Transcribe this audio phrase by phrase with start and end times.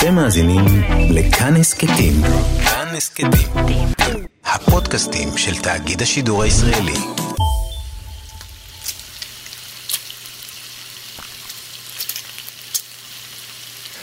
[0.00, 0.64] אתם מאזינים
[1.10, 2.12] לכאן הסכתים.
[2.64, 3.30] כאן הסכתים.
[4.44, 6.94] הפודקאסטים של תאגיד השידור הישראלי.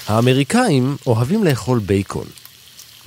[0.07, 2.27] האמריקאים אוהבים לאכול בייקון.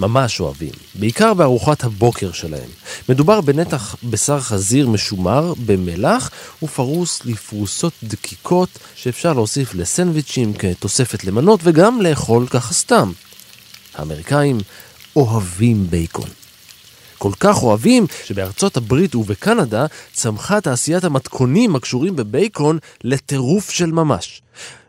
[0.01, 2.69] ממש אוהבים, בעיקר בארוחת הבוקר שלהם.
[3.09, 6.31] מדובר בנתח בשר חזיר משומר במלח
[6.63, 13.13] ופרוס לפרוסות דקיקות שאפשר להוסיף לסנדוויצ'ים כתוספת למנות וגם לאכול ככה סתם.
[13.95, 14.59] האמריקאים
[15.17, 16.29] אוהבים בייקון.
[17.19, 24.43] כל כך אוהבים, שבארצות הברית ובקנדה צמחה תעשיית המתכונים הקשורים בבייקון לטירוף של ממש.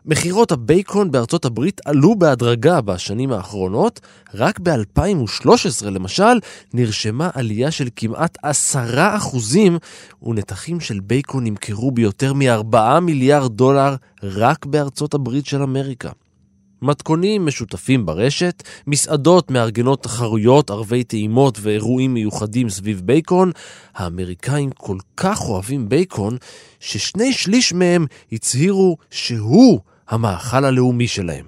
[0.06, 4.00] מכירות הבייקון בארצות הברית עלו בהדרגה בשנים האחרונות,
[4.34, 6.38] רק ב-2013 למשל
[6.74, 9.78] נרשמה עלייה של כמעט עשרה אחוזים,
[10.22, 16.10] ונתחים של בייקון נמכרו ביותר מ-4 מיליארד דולר רק בארצות הברית של אמריקה.
[16.82, 23.50] מתכונים משותפים ברשת, מסעדות מארגנות תחרויות, ערבי טעימות ואירועים מיוחדים סביב בייקון.
[23.94, 26.36] האמריקאים כל כך אוהבים בייקון,
[26.80, 29.80] ששני שליש מהם הצהירו שהוא
[30.12, 31.46] המאכל הלאומי שלהם.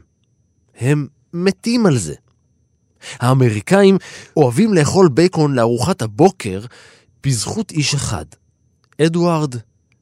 [0.77, 2.15] הם מתים על זה.
[3.21, 3.97] האמריקאים
[4.37, 6.61] אוהבים לאכול בייקון לארוחת הבוקר
[7.27, 8.25] בזכות איש אחד,
[9.03, 9.55] אדוארד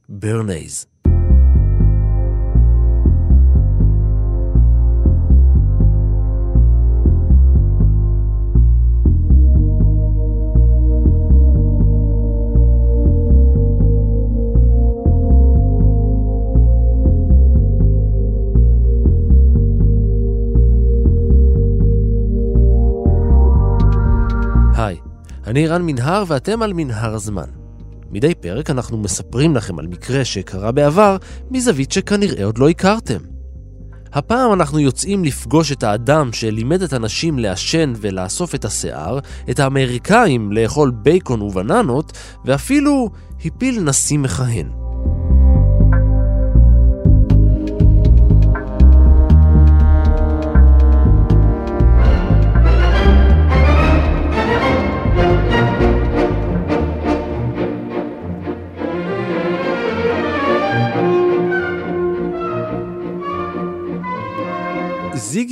[0.08, 0.86] ברנייז.
[25.52, 27.44] אני רן מנהר ואתם על מנהר הזמן.
[28.10, 31.16] מדי פרק אנחנו מספרים לכם על מקרה שקרה בעבר
[31.50, 33.18] מזווית שכנראה עוד לא הכרתם.
[34.12, 39.18] הפעם אנחנו יוצאים לפגוש את האדם שלימד את הנשים לעשן ולאסוף את השיער,
[39.50, 42.12] את האמריקאים לאכול בייקון ובננות,
[42.44, 43.10] ואפילו
[43.44, 44.81] הפיל נשיא מכהן.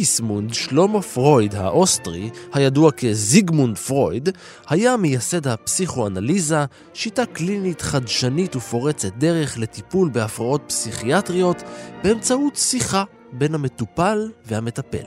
[0.01, 4.29] זיגיסמונד שלמה פרויד האוסטרי, הידוע כזיגמונד פרויד,
[4.69, 11.63] היה מייסד הפסיכואנליזה, שיטה קלינית חדשנית ופורצת דרך לטיפול בהפרעות פסיכיאטריות
[12.05, 15.07] באמצעות שיחה בין המטופל והמטפל.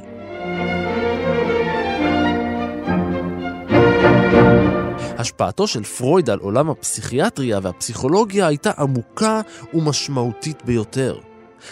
[5.18, 9.42] השפעתו של פרויד על עולם הפסיכיאטריה והפסיכולוגיה הייתה עמוקה
[9.74, 11.20] ומשמעותית ביותר.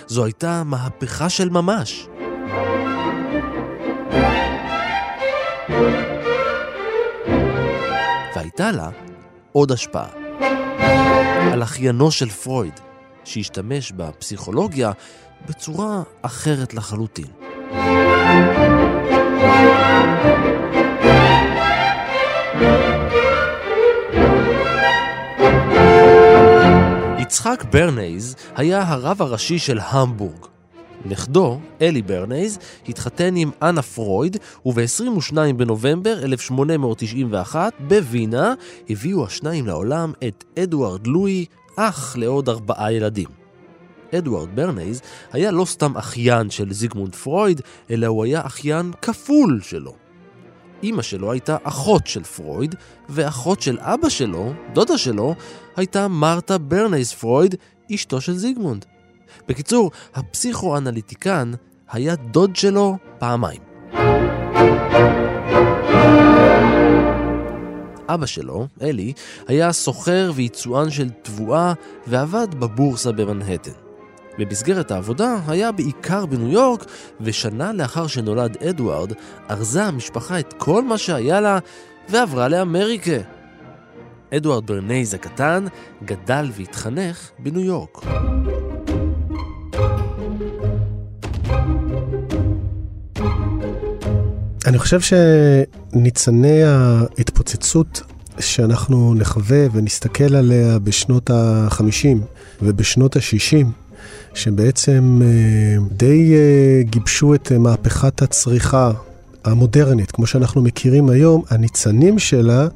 [0.08, 2.08] זו הייתה מהפכה של ממש.
[8.42, 8.90] והייתה לה
[9.52, 10.08] עוד השפעה.
[11.54, 12.80] על אחיינו של פרויד,
[13.24, 14.92] שהשתמש בפסיכולוגיה
[15.46, 17.26] בצורה אחרת לחלוטין.
[27.20, 30.46] יצחק ברנייז היה הרב הראשי של המבורג.
[31.06, 38.54] נכדו, אלי ברנייז, התחתן עם אנה פרויד, וב-22 בנובמבר 1891 בווינה
[38.90, 41.46] הביאו השניים לעולם את אדוארד לואי,
[41.76, 43.28] אח לעוד ארבעה ילדים.
[44.16, 45.02] אדוארד ברנייז
[45.32, 49.96] היה לא סתם אחיין של זיגמונד פרויד, אלא הוא היה אחיין כפול שלו.
[50.84, 52.76] אימא שלו הייתה אחות של פרויד,
[53.10, 55.36] ואחות של אבא שלו, דודה שלו,
[55.76, 57.56] הייתה מרתה ברנייז פרויד,
[57.94, 58.86] אשתו של זיגמונד.
[59.48, 61.52] בקיצור, הפסיכואנליטיקן
[61.92, 63.62] היה דוד שלו פעמיים.
[68.08, 69.14] אבא שלו, אלי,
[69.48, 71.74] היה סוחר ויצואן של תבואה
[72.08, 73.72] ועבד בבורסה במנהטן.
[74.38, 76.86] במסגרת העבודה היה בעיקר בניו יורק,
[77.22, 79.14] ושנה לאחר שנולד אדוארד,
[79.50, 81.60] ארזה המשפחה את כל מה שהיה לה
[82.10, 83.18] ועברה לאמריקה.
[84.34, 85.66] אדוארד ברנייז הקטן
[86.06, 88.02] גדל והתחנך בניו יורק.
[94.72, 98.02] אני חושב שניצני ההתפוצצות
[98.40, 102.18] שאנחנו נחווה ונסתכל עליה בשנות ה-50
[102.62, 103.66] ובשנות ה-60,
[104.34, 108.92] שבעצם אה, די אה, גיבשו את מהפכת הצריכה
[109.44, 112.68] המודרנית, כמו שאנחנו מכירים היום, הניצנים שלה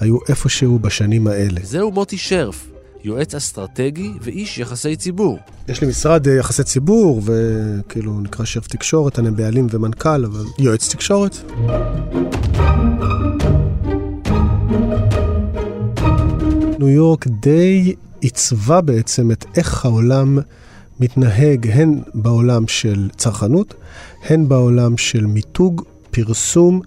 [0.00, 1.60] היו איפשהו בשנים האלה.
[1.62, 2.71] זהו מוטי שרף,
[3.04, 5.38] יועץ אסטרטגי ואיש יחסי ציבור.
[5.68, 10.88] יש לי משרד אה, יחסי ציבור, וכאילו נקרא שף תקשורת, אני בעלים ומנכ"ל, אבל יועץ
[10.88, 11.36] תקשורת.
[16.78, 20.38] ניו יורק די עיצבה בעצם את איך העולם
[21.00, 23.74] מתנהג הן בעולם של צרכנות,
[24.24, 26.80] הן בעולם של מיתוג, פרסום,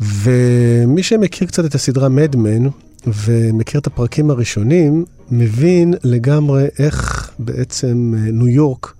[0.00, 2.68] ומי שמכיר קצת את הסדרה מדמן
[3.06, 8.94] ומכיר את הפרקים הראשונים, מבין לגמרי איך בעצם אה, ניו יורק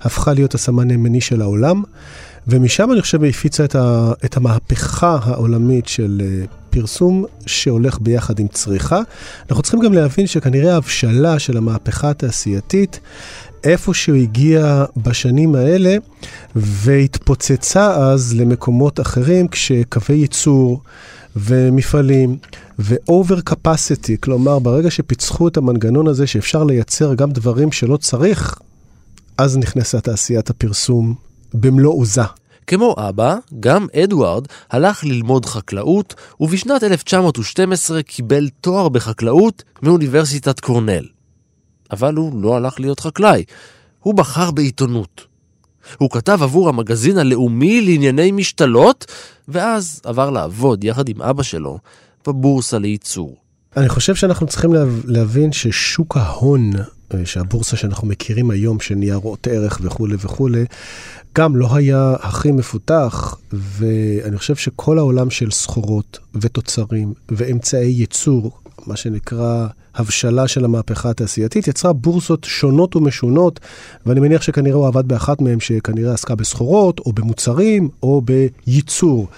[0.00, 1.82] הפכה להיות הסמן הימני של העולם,
[2.48, 8.48] ומשם אני חושב הפיצה את, ה, את המהפכה העולמית של אה, פרסום שהולך ביחד עם
[8.48, 9.00] צריכה.
[9.50, 13.00] אנחנו צריכים גם להבין שכנראה ההבשלה של המהפכה התעשייתית
[13.64, 15.96] איפשהו הגיעה בשנים האלה
[16.56, 20.80] והתפוצצה אז למקומות אחרים כשקווי ייצור
[21.36, 22.38] ומפעלים
[22.78, 28.58] ו-over capacity, כלומר ברגע שפיצחו את המנגנון הזה שאפשר לייצר גם דברים שלא צריך,
[29.38, 31.14] אז נכנסה תעשיית הפרסום
[31.54, 32.22] במלוא עוזה.
[32.66, 41.04] כמו אבא, גם אדוארד הלך ללמוד חקלאות, ובשנת 1912 קיבל תואר בחקלאות מאוניברסיטת קורנל.
[41.90, 43.44] אבל הוא לא הלך להיות חקלאי,
[44.00, 45.26] הוא בחר בעיתונות.
[45.98, 49.06] הוא כתב עבור המגזין הלאומי לענייני משתלות,
[49.48, 51.78] ואז עבר לעבוד יחד עם אבא שלו
[52.26, 53.36] בבורסה לייצור.
[53.76, 54.70] אני חושב שאנחנו צריכים
[55.04, 56.70] להבין ששוק ההון,
[57.14, 60.64] אה, שהבורסה שאנחנו מכירים היום, של ניירות ערך וכולי וכולי,
[61.38, 68.96] גם לא היה הכי מפותח, ואני חושב שכל העולם של סחורות ותוצרים ואמצעי ייצור, מה
[68.96, 73.60] שנקרא הבשלה של המהפכה התעשייתית, יצרה בורסות שונות ומשונות,
[74.06, 79.28] ואני מניח שכנראה הוא עבד באחת מהן שכנראה עסקה בסחורות, או במוצרים, או בייצור.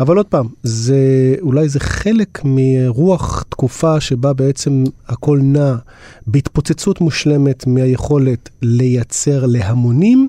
[0.00, 5.74] אבל עוד פעם, זה, אולי זה חלק מרוח תקופה שבה בעצם הכל נע
[6.26, 10.28] בהתפוצצות מושלמת מהיכולת לייצר להמונים,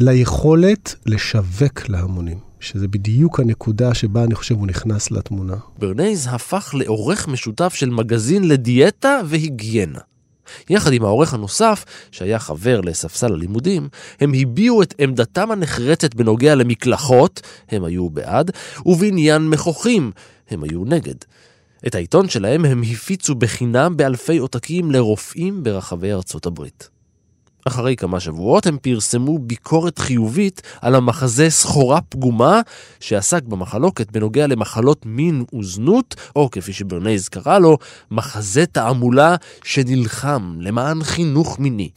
[0.00, 2.47] ליכולת לשווק להמונים.
[2.60, 5.56] שזה בדיוק הנקודה שבה אני חושב הוא נכנס לתמונה.
[5.78, 9.98] ברנייז הפך לעורך משותף של מגזין לדיאטה והיגיינה.
[10.70, 13.88] יחד עם העורך הנוסף, שהיה חבר לספסל הלימודים,
[14.20, 18.50] הם הביעו את עמדתם הנחרצת בנוגע למקלחות, הם היו בעד,
[18.86, 20.10] ובעניין מכוחים,
[20.50, 21.14] הם היו נגד.
[21.86, 26.97] את העיתון שלהם הם הפיצו בחינם באלפי עותקים לרופאים ברחבי ארצות הברית.
[27.68, 32.60] אחרי כמה שבועות הם פרסמו ביקורת חיובית על המחזה סחורה פגומה,
[33.00, 37.78] שעסק במחלוקת בנוגע למחלות מין וזנות, או כפי שברנייז קרא לו,
[38.10, 41.90] מחזה תעמולה שנלחם למען חינוך מיני.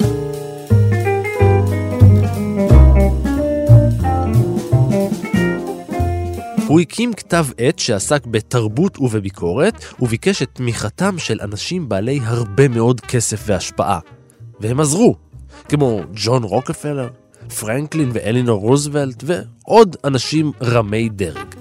[6.67, 13.01] הוא הקים כתב עת שעסק בתרבות ובביקורת, וביקש את תמיכתם של אנשים בעלי הרבה מאוד
[13.01, 13.99] כסף והשפעה.
[14.59, 15.30] והם עזרו.
[15.71, 17.07] כמו ג'ון רוקפלר,
[17.59, 21.55] פרנקלין ואלינור רוזוולט ועוד אנשים רמי דרג.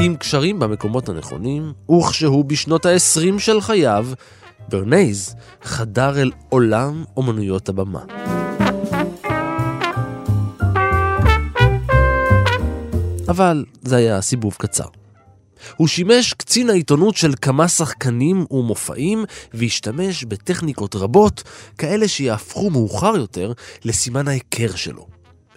[0.00, 4.06] עם קשרים במקומות הנכונים, וכשהוא בשנות ה-20 של חייו,
[4.68, 8.00] ברנייז חדר אל עולם אומנויות הבמה.
[13.30, 14.84] אבל זה היה סיבוב קצר.
[15.76, 21.42] הוא שימש קצין העיתונות של כמה שחקנים ומופעים, והשתמש בטכניקות רבות,
[21.78, 23.52] כאלה שיהפכו מאוחר יותר
[23.84, 25.06] לסימן ההיכר שלו.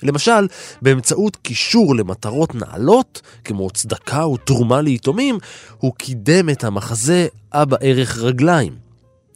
[0.03, 0.47] למשל,
[0.81, 5.37] באמצעות קישור למטרות נעלות, כמו צדקה ותרומה ליתומים,
[5.77, 8.82] הוא קידם את המחזה אבא ערך רגליים,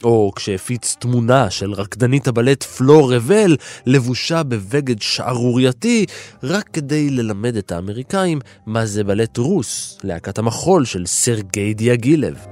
[0.03, 6.05] או כשהפיץ תמונה של רקדנית הבלט פלור רבל לבושה בבגד שערורייתי,
[6.43, 12.45] רק כדי ללמד את האמריקאים מה זה בלט רוס, להקת המחול של סרגי דיאגילב.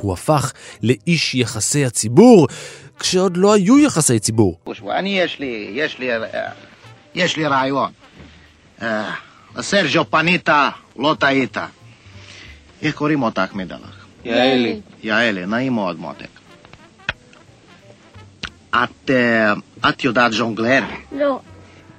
[0.00, 0.52] הוא הפך
[0.82, 2.48] לאיש יחסי הציבור,
[2.98, 4.58] כשעוד לא היו יחסי ציבור.
[4.90, 6.08] אני יש לי, יש לי,
[7.14, 7.90] יש לי רעיון.
[9.60, 10.48] סרג'ו פנית,
[10.96, 11.56] לא טעית.
[12.82, 14.06] איך קוראים אותך מדלך?
[14.24, 14.80] יעלי.
[15.02, 16.26] יעלי, נעים מאוד מותק.
[18.70, 19.10] את,
[19.88, 20.82] את יודעת ז'ונגלר?
[21.12, 21.40] לא.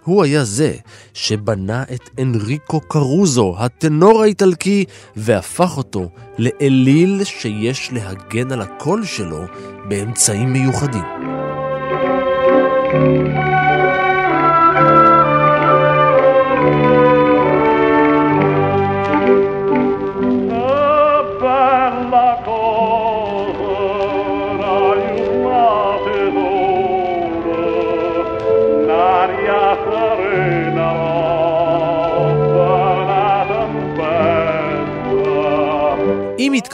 [0.03, 0.73] הוא היה זה
[1.13, 4.85] שבנה את אנריקו קרוזו, הטנור האיטלקי,
[5.15, 9.43] והפך אותו לאליל שיש להגן על הקול שלו
[9.87, 11.03] באמצעים מיוחדים.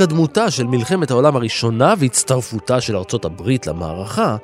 [0.02, 4.36] התקדמותה של מלחמת העולם הראשונה והצטרפותה של ארצות הברית למערכה,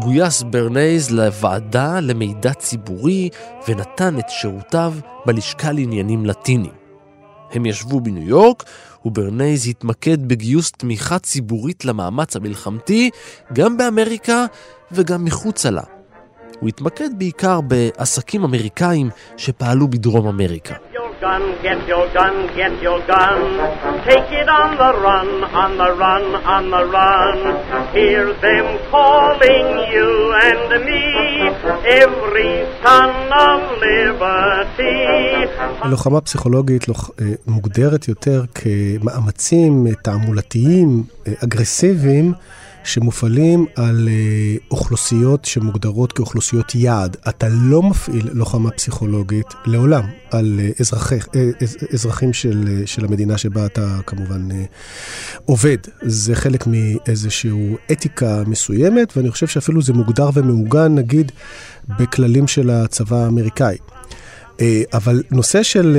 [0.00, 3.28] גויס ברנייז לוועדה למידע ציבורי
[3.68, 4.94] ונתן את שירותיו
[5.26, 6.72] בלשכה לעניינים לטינים.
[7.52, 8.64] הם ישבו בניו יורק,
[9.04, 13.10] וברנייז התמקד בגיוס תמיכה ציבורית למאמץ המלחמתי,
[13.52, 14.46] גם באמריקה
[14.92, 15.82] וגם מחוצה לה.
[16.60, 20.74] הוא התמקד בעיקר בעסקים אמריקאים שפעלו בדרום אמריקה.
[21.26, 23.40] Gun, get your gun, get your gun.
[24.08, 25.30] Take it on the run,
[25.62, 26.24] on the run,
[26.54, 27.38] on the run.
[27.96, 30.10] Hear them calling you
[30.48, 31.04] and me,
[32.02, 32.52] every
[32.84, 33.12] son
[33.48, 34.98] of liberty.
[35.84, 36.86] לוחמה פסיכולוגית
[37.46, 41.02] מוגדרת יותר כמאמצים תעמולתיים,
[41.44, 42.32] אגרסיביים.
[42.84, 47.16] שמופעלים על אה, אוכלוסיות שמוגדרות כאוכלוסיות יעד.
[47.28, 51.50] אתה לא מפעיל לוחמה פסיכולוגית לעולם על אה, אזרחי, אה,
[51.92, 54.48] אזרחים של, של המדינה שבה אתה כמובן
[55.44, 55.78] עובד.
[56.02, 61.32] זה חלק מאיזושהי אתיקה מסוימת, ואני חושב שאפילו זה מוגדר ומעוגן, נגיד,
[61.98, 63.76] בכללים של הצבא האמריקאי.
[64.92, 65.96] אבל נושא של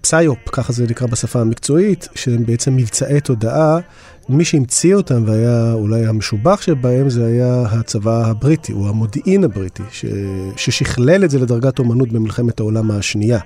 [0.00, 3.78] פסיופ, ככה זה נקרא בשפה המקצועית, שהם בעצם מבצעי תודעה,
[4.28, 10.04] מי שהמציא אותם והיה אולי המשובח שבהם זה היה הצבא הבריטי, או המודיעין הבריטי, ש...
[10.56, 13.38] ששכלל את זה לדרגת אומנות במלחמת העולם השנייה.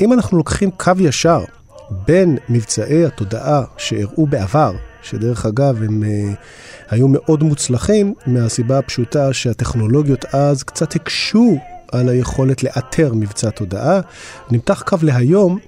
[0.00, 1.44] אם אנחנו לוקחים קו ישר
[1.90, 6.36] בין מבצעי התודעה שאירעו בעבר, שדרך אגב הם uh,
[6.90, 11.58] היו מאוד מוצלחים, מהסיבה הפשוטה שהטכנולוגיות אז קצת הקשו
[11.92, 14.00] על היכולת לאתר מבצע תודעה.
[14.50, 15.58] נמתח קו להיום,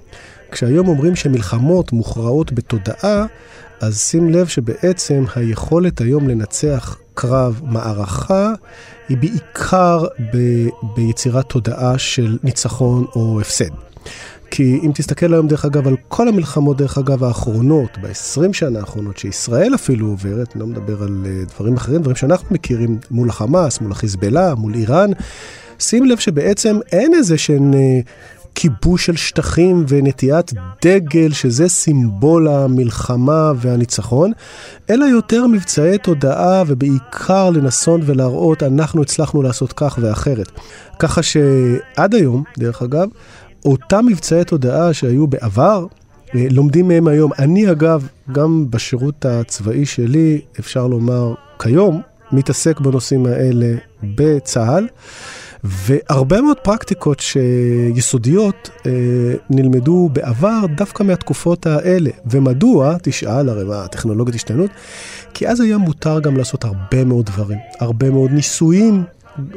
[0.53, 3.27] כשהיום אומרים שמלחמות מוכרעות בתודעה,
[3.81, 8.53] אז שים לב שבעצם היכולת היום לנצח קרב מערכה
[9.09, 13.71] היא בעיקר ב, ביצירת תודעה של ניצחון או הפסד.
[14.51, 19.19] כי אם תסתכל היום, דרך אגב, על כל המלחמות, דרך אגב, האחרונות, ב-20 שנה האחרונות,
[19.19, 23.81] שישראל אפילו עוברת, אני לא מדבר על uh, דברים אחרים, דברים שאנחנו מכירים מול החמאס,
[23.81, 25.11] מול החיזבאללה, מול איראן,
[25.79, 27.73] שים לב שבעצם אין איזה שהן...
[27.73, 27.77] Uh,
[28.61, 30.53] כיבוש של שטחים ונטיית
[30.85, 34.33] דגל, שזה סימבול המלחמה והניצחון,
[34.91, 40.51] אלא יותר מבצעי תודעה ובעיקר לנסות ולהראות, אנחנו הצלחנו לעשות כך ואחרת.
[40.99, 43.09] ככה שעד היום, דרך אגב,
[43.65, 45.87] אותם מבצעי תודעה שהיו בעבר,
[46.35, 47.31] אה, לומדים מהם היום.
[47.39, 52.01] אני אגב, גם בשירות הצבאי שלי, אפשר לומר, כיום,
[52.33, 54.87] מתעסק בנושאים האלה בצה"ל.
[55.65, 58.91] והרבה מאוד פרקטיקות שיסודיות אה,
[59.51, 62.11] נלמדו בעבר דווקא מהתקופות האלה.
[62.31, 64.71] ומדוע, תשאל, הרי הטכנולוגיות השתנות?
[65.35, 69.05] כי אז היה מותר גם לעשות הרבה מאוד דברים, הרבה מאוד ניסויים.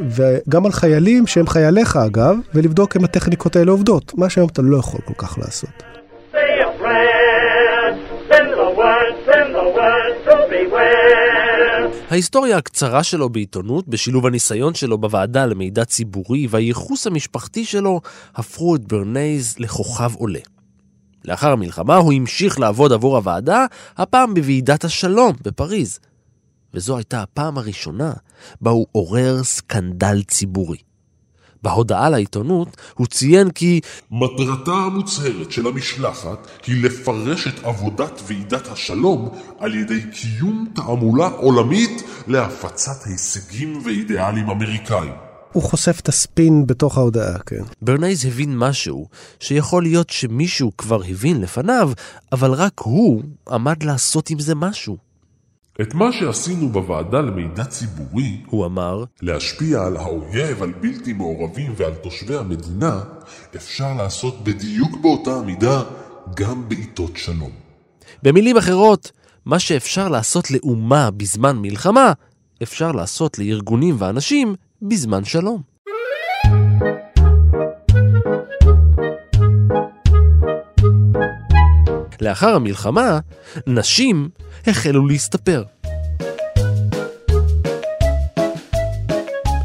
[0.09, 4.77] וגם על חיילים שהם חייליך אגב, ולבדוק אם הטכניקות האלה עובדות, מה שהיום אתה לא
[4.77, 5.69] יכול כל כך לעשות.
[12.11, 18.01] ההיסטוריה הקצרה שלו בעיתונות, בשילוב הניסיון שלו בוועדה למידע ציבורי והייחוס המשפחתי שלו,
[18.35, 20.39] הפכו את ברנייז לכוכב עולה.
[21.25, 23.65] לאחר המלחמה הוא המשיך לעבוד עבור הוועדה,
[23.97, 25.99] הפעם בוועידת השלום בפריז.
[26.73, 28.13] וזו הייתה הפעם הראשונה
[28.61, 30.77] בה הוא עורר סקנדל ציבורי.
[31.63, 33.79] בהודעה לעיתונות הוא ציין כי
[34.11, 42.03] מטרתה המוצהרת של המשלחת היא לפרש את עבודת ועידת השלום על ידי קיום תעמולה עולמית
[42.27, 45.13] להפצת הישגים ואידיאלים אמריקאים.
[45.53, 47.63] הוא חושף את הספין בתוך ההודעה, כן.
[47.81, 49.07] ברנייז הבין משהו
[49.39, 51.91] שיכול להיות שמישהו כבר הבין לפניו,
[52.31, 55.10] אבל רק הוא עמד לעשות עם זה משהו.
[55.81, 61.93] את מה שעשינו בוועדה למידע ציבורי, הוא אמר, להשפיע על האויב, על בלתי מעורבים ועל
[61.93, 63.01] תושבי המדינה,
[63.55, 65.83] אפשר לעשות בדיוק באותה המידה
[66.35, 67.49] גם בעיתות שלום.
[68.23, 69.11] במילים אחרות,
[69.45, 72.13] מה שאפשר לעשות לאומה בזמן מלחמה,
[72.63, 75.70] אפשר לעשות לארגונים ואנשים בזמן שלום.
[82.21, 83.19] לאחר המלחמה,
[83.67, 84.29] נשים
[84.67, 85.63] החלו להסתפר.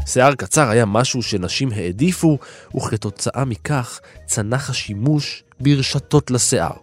[0.07, 2.37] שיער קצר היה משהו שנשים העדיפו,
[2.75, 6.73] וכתוצאה מכך צנח השימוש ברשתות לשיער.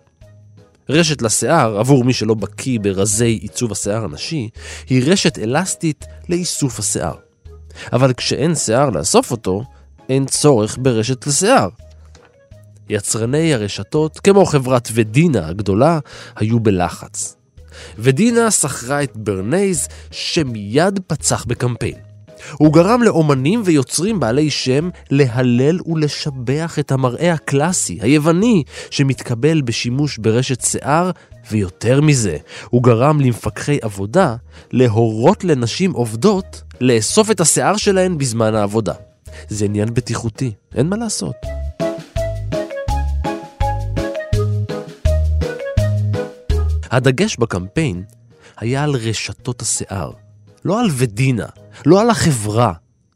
[0.88, 4.48] רשת לשיער, עבור מי שלא בקיא ברזי עיצוב השיער הנשי,
[4.88, 7.14] היא רשת אלסטית לאיסוף השיער.
[7.92, 9.64] אבל כשאין שיער לאסוף אותו,
[10.08, 11.68] אין צורך ברשת לשיער.
[12.88, 15.98] יצרני הרשתות, כמו חברת ודינה הגדולה,
[16.36, 17.36] היו בלחץ.
[17.98, 21.94] ודינה שכרה את ברנייז, שמיד פצח בקמפיין.
[22.52, 30.60] הוא גרם לאומנים ויוצרים בעלי שם להלל ולשבח את המראה הקלאסי, היווני, שמתקבל בשימוש ברשת
[30.60, 31.10] שיער
[31.50, 32.36] ויותר מזה,
[32.70, 34.36] הוא גרם למפקחי עבודה
[34.72, 38.94] להורות לנשים עובדות לאסוף את השיער שלהן בזמן העבודה.
[39.48, 41.63] זה עניין בטיחותי, אין מה לעשות.
[46.96, 48.02] הדגש בקמפיין
[48.58, 50.10] היה על רשתות השיער,
[50.64, 51.46] לא על ודינה,
[51.86, 52.72] לא על החברה.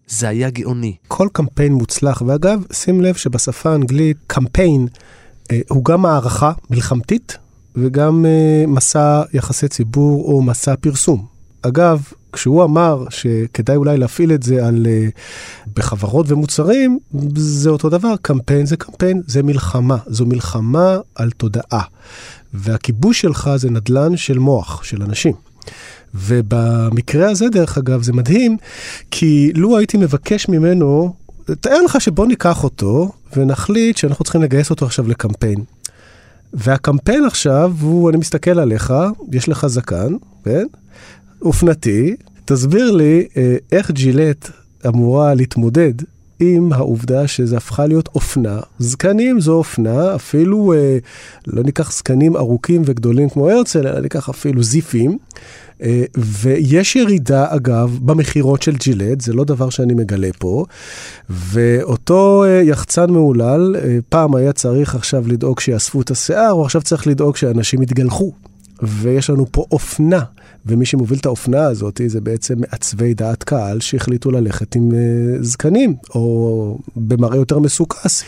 [0.07, 0.97] זה היה גאוני.
[1.09, 4.87] כל קמפיין מוצלח, ואגב, שים לב שבשפה האנגלית קמפיין
[5.51, 7.39] אה, הוא גם הערכה מלחמתית
[7.77, 11.27] וגם אה, מסע יחסי ציבור או מסע פרסום.
[11.63, 15.09] אגב, כשהוא אמר שכדאי אולי להפעיל את זה על, אה,
[15.75, 16.99] בחברות ומוצרים,
[17.37, 21.83] זה אותו דבר, קמפיין זה קמפיין, זה מלחמה, זו מלחמה על תודעה.
[22.55, 25.33] והכיבוש שלך זה נדלן של מוח, של אנשים.
[26.15, 28.57] ובמקרה הזה, דרך אגב, זה מדהים,
[29.11, 31.15] כי לו הייתי מבקש ממנו,
[31.61, 35.65] תאר לך שבוא ניקח אותו ונחליט שאנחנו צריכים לגייס אותו עכשיו לקמפיין.
[36.53, 38.95] והקמפיין עכשיו הוא, אני מסתכל עליך,
[39.33, 40.13] יש לך זקן,
[40.45, 40.67] כן?
[41.43, 44.51] אופנתי, תסביר לי אה, איך ג'ילט
[44.87, 45.93] אמורה להתמודד
[46.41, 48.61] עם העובדה שזה הפכה להיות אופנה.
[48.79, 50.99] זקנים זו אופנה, אפילו אה,
[51.47, 55.19] לא ניקח זקנים ארוכים וגדולים כמו הרצל, אלא ניקח אפילו זיפים.
[55.83, 60.65] אה, ויש ירידה, אגב, במכירות של ג'ילט, זה לא דבר שאני מגלה פה.
[61.31, 66.83] ואותו אה, יחצן מהולל, אה, פעם היה צריך עכשיו לדאוג שיאספו את השיער, או עכשיו
[66.83, 68.33] צריך לדאוג שאנשים יתגלחו.
[68.83, 70.23] ויש לנו פה אופנה,
[70.67, 74.91] ומי שמוביל את האופנה הזאת זה בעצם מעצבי דעת קהל שהחליטו ללכת עם
[75.41, 78.25] זקנים, או במראה יותר מסוכס.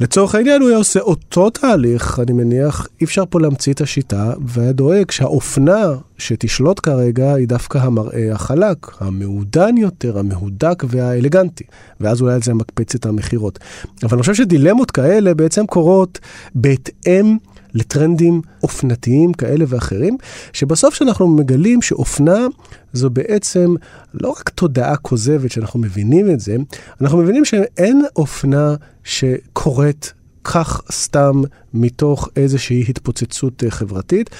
[0.00, 4.32] לצורך העניין הוא היה עושה אותו תהליך, אני מניח, אי אפשר פה להמציא את השיטה,
[4.46, 5.86] והיה דואג שהאופנה
[6.18, 11.64] שתשלוט כרגע היא דווקא המראה החלק, המעודן יותר, המהודק והאלגנטי.
[12.00, 13.58] ואז אולי על זה מקפץ את המכירות.
[14.02, 16.18] אבל אני חושב שדילמות כאלה בעצם קורות
[16.54, 17.36] בהתאם
[17.74, 20.16] לטרנדים אופנתיים כאלה ואחרים,
[20.52, 22.46] שבסוף שאנחנו מגלים שאופנה
[22.92, 23.74] זו בעצם
[24.14, 26.56] לא רק תודעה כוזבת שאנחנו מבינים את זה,
[27.00, 30.12] אנחנו מבינים שאין אופנה שקורית
[30.44, 31.42] כך סתם
[31.74, 34.30] מתוך איזושהי התפוצצות אה, חברתית,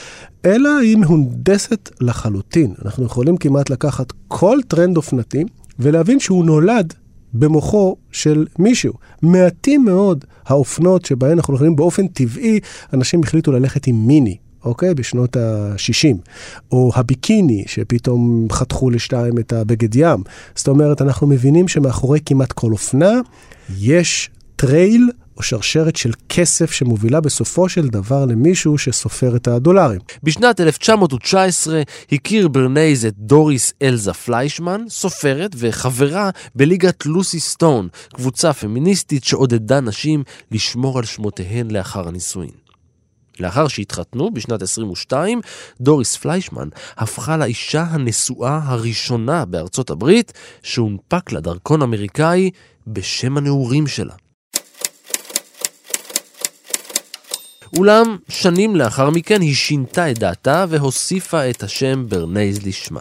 [0.45, 2.75] אלא היא מהונדסת לחלוטין.
[2.85, 5.45] אנחנו יכולים כמעט לקחת כל טרנד אופנתי
[5.79, 6.95] ולהבין שהוא נולד
[7.35, 8.93] במוחו של מישהו.
[9.23, 12.61] מעטים מאוד האופנות שבהן אנחנו יכולים באופן טבעי,
[12.93, 14.37] אנשים החליטו ללכת עם מיני.
[14.65, 14.95] אוקיי?
[14.95, 16.17] בשנות ה-60.
[16.73, 20.23] או הביקיני, שפתאום חתכו לשתיים את הבגד ים.
[20.55, 23.13] זאת אומרת, אנחנו מבינים שמאחורי כמעט כל אופנה
[23.79, 30.01] יש trail או שרשרת של כסף שמובילה בסופו של דבר למישהו שסופר את הדולרים.
[30.23, 39.25] בשנת 1919 הכיר ברנייז את דוריס אלזה פליישמן, סופרת וחברה בליגת לוסי סטון, קבוצה פמיניסטית
[39.25, 42.51] שעודדה נשים לשמור על שמותיהן לאחר הנישואין.
[43.41, 45.41] לאחר שהתחתנו בשנת 22,
[45.81, 52.51] דוריס פליישמן הפכה לאישה הנשואה הראשונה בארצות הברית שהונפק לה דרכון אמריקאי
[52.87, 54.15] בשם הנעורים שלה.
[57.77, 63.01] אולם, שנים לאחר מכן היא שינתה את דעתה והוסיפה את השם ברנייז לשמה.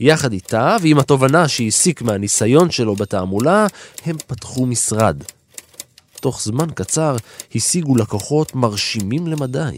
[0.00, 3.66] יחד איתה, ועם התובנה שהסיק מהניסיון שלו בתעמולה,
[4.06, 5.16] הם פתחו משרד.
[6.20, 7.16] תוך זמן קצר
[7.54, 9.76] השיגו לקוחות מרשימים למדי.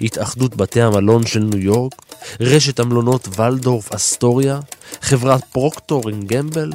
[0.00, 1.92] התאחדות בתי המלון של ניו יורק,
[2.40, 4.60] רשת המלונות ולדורף אסטוריה,
[5.00, 6.72] חברת פרוקטור אנד גמבל,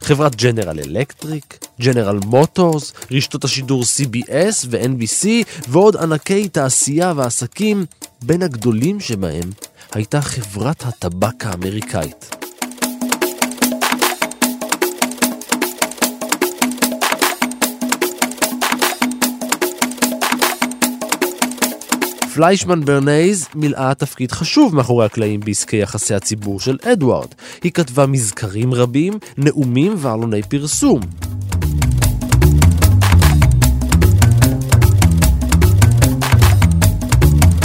[0.00, 5.26] חברת ג'נרל אלקטריק, ג'נרל מוטורס, רשתות השידור CBS ו-NBC
[5.68, 7.86] ועוד ענקי תעשייה ועסקים,
[8.22, 9.50] בין הגדולים שבהם
[9.92, 12.47] הייתה חברת הטבק האמריקאית.
[22.38, 27.28] פליישמן ברנייז מילאה תפקיד חשוב מאחורי הקלעים בעסקי יחסי הציבור של אדוארד.
[27.62, 31.00] היא כתבה מזכרים רבים, נאומים ועלוני פרסום.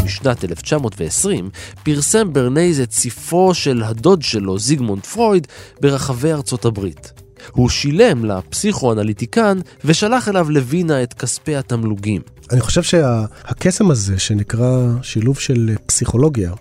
[0.05, 1.49] בשנת 1920
[1.83, 5.47] פרסם ברנייז את ספרו של הדוד שלו, זיגמונד פרויד,
[5.81, 7.22] ברחבי ארצות הברית.
[7.51, 12.21] הוא שילם לפסיכואנליטיקן ושלח אליו לווינה את כספי התמלוגים.
[12.51, 16.51] אני חושב שהקסם הזה שנקרא שילוב של פסיכולוגיה,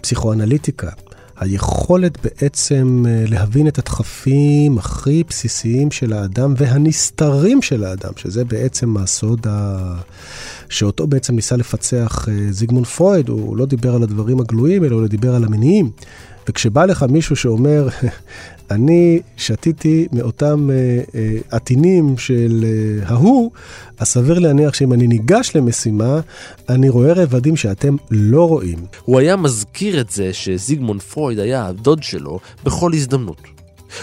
[0.00, 0.88] פסיכואנליטיקה,
[1.36, 8.96] היכולת בעצם אה, להבין את הדחפים הכי בסיסיים של האדם והנסתרים של האדם, שזה בעצם
[8.96, 9.94] הסוד ה...
[10.68, 15.06] שאותו בעצם ניסה לפצח אה, זיגמונד פרויד, הוא לא דיבר על הדברים הגלויים, אלא הוא
[15.06, 15.90] דיבר על המניעים.
[16.48, 17.88] וכשבא לך מישהו שאומר,
[18.70, 23.50] אני שתיתי מאותם אה, אה, עטינים של אה, ההוא,
[23.98, 26.20] אז סביר להניח שאם אני ניגש למשימה,
[26.68, 28.78] אני רואה רבדים שאתם לא רואים.
[29.04, 33.42] הוא היה מזכיר את זה שזיגמונד פרויד היה הדוד שלו בכל הזדמנות.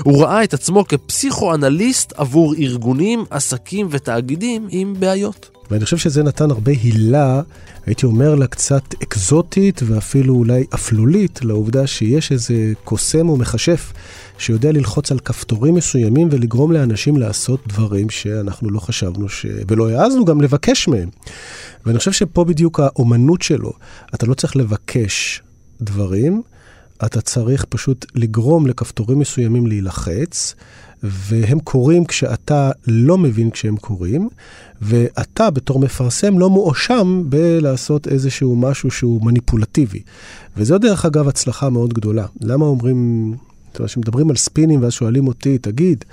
[0.04, 5.50] הוא ראה את עצמו כפסיכואנליסט עבור ארגונים, עסקים ותאגידים עם בעיות.
[5.72, 7.42] ואני חושב שזה נתן הרבה הילה,
[7.86, 13.94] הייתי אומר לה קצת אקזוטית ואפילו אולי אפלולית, לעובדה שיש איזה קוסם או מכשף
[14.42, 19.46] שיודע ללחוץ על כפתורים מסוימים ולגרום לאנשים לעשות דברים שאנחנו לא חשבנו ש...
[19.68, 21.10] ולא העזנו גם לבקש מהם.
[21.86, 23.74] ואני חושב שפה בדיוק האומנות שלו.
[24.16, 25.42] אתה לא צריך לבקש
[25.82, 26.42] דברים,
[27.06, 30.56] אתה צריך פשוט לגרום לכפתורים מסוימים להילחץ,
[31.04, 34.30] והם קורים כשאתה לא מבין כשהם קורים,
[34.82, 40.02] ואתה בתור מפרסם לא מואשם בלעשות איזשהו משהו שהוא מניפולטיבי.
[40.58, 42.26] וזו דרך אגב הצלחה מאוד גדולה.
[42.42, 43.34] למה אומרים
[43.72, 46.06] זאת אומרת, כשמדברים על ספינים ואז שואלים אותי, תגיד,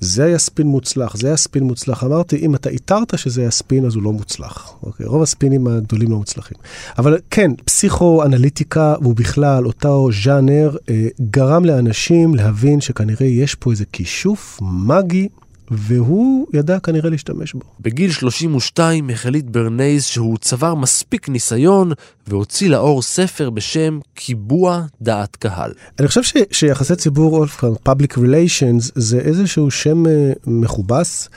[0.00, 2.04] זה היה ספין מוצלח, זה היה ספין מוצלח.
[2.04, 4.74] אמרתי, אם אתה איתרת שזה היה ספין, אז הוא לא מוצלח.
[4.82, 5.06] אוקיי?
[5.06, 6.56] רוב הספינים הגדולים לא מוצלחים.
[6.98, 14.58] אבל כן, פסיכואנליטיקה ובכלל אותו ז'אנר אה, גרם לאנשים להבין שכנראה יש פה איזה כישוף
[14.62, 15.28] מגי
[15.70, 17.60] והוא ידע כנראה להשתמש בו.
[17.80, 21.92] בגיל 32 החליט ברנייז שהוא צבר מספיק ניסיון
[22.26, 25.72] והוציא לאור ספר בשם קיבוע דעת קהל.
[25.98, 27.44] אני חושב ש, שיחסי ציבור,
[27.88, 30.08] public relations, זה איזשהו שם uh,
[30.46, 31.28] מכובס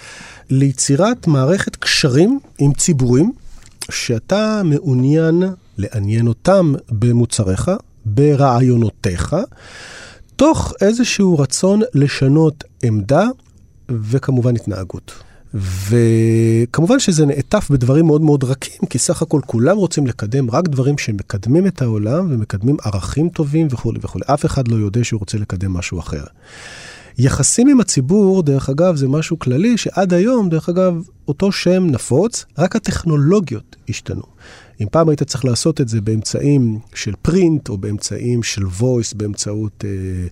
[0.49, 3.31] ליצירת מערכת קשרים עם ציבורים
[3.91, 5.43] שאתה מעוניין
[5.77, 7.71] לעניין אותם במוצריך,
[8.05, 9.35] ברעיונותיך,
[10.35, 13.25] תוך איזשהו רצון לשנות עמדה
[13.89, 15.13] וכמובן התנהגות.
[15.53, 20.97] וכמובן שזה נעטף בדברים מאוד מאוד רכים, כי סך הכל כולם רוצים לקדם רק דברים
[20.97, 24.23] שמקדמים את העולם ומקדמים ערכים טובים וכולי וכולי.
[24.33, 26.23] אף אחד לא יודע שהוא רוצה לקדם משהו אחר.
[27.17, 32.45] יחסים עם הציבור, דרך אגב, זה משהו כללי שעד היום, דרך אגב, אותו שם נפוץ,
[32.57, 34.23] רק הטכנולוגיות השתנו.
[34.81, 39.85] אם פעם היית צריך לעשות את זה באמצעים של פרינט, או באמצעים של voice, באמצעות
[39.85, 40.27] אה,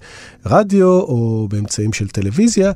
[0.45, 2.71] רדיו, או באמצעים של טלוויזיה,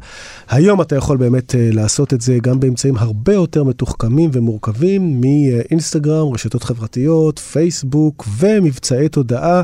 [0.50, 6.34] היום אתה יכול באמת אה, לעשות את זה גם באמצעים הרבה יותר מתוחכמים ומורכבים, מאינסטגרם,
[6.34, 9.62] רשתות חברתיות, פייסבוק ומבצעי תודעה.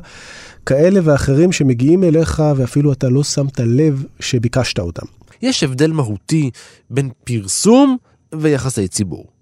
[0.66, 5.06] כאלה ואחרים שמגיעים אליך ואפילו אתה לא שמת לב שביקשת אותם.
[5.42, 6.52] יש הבדל מהותי
[6.90, 7.98] בין פרסום
[8.36, 9.37] ויחסי ציבור.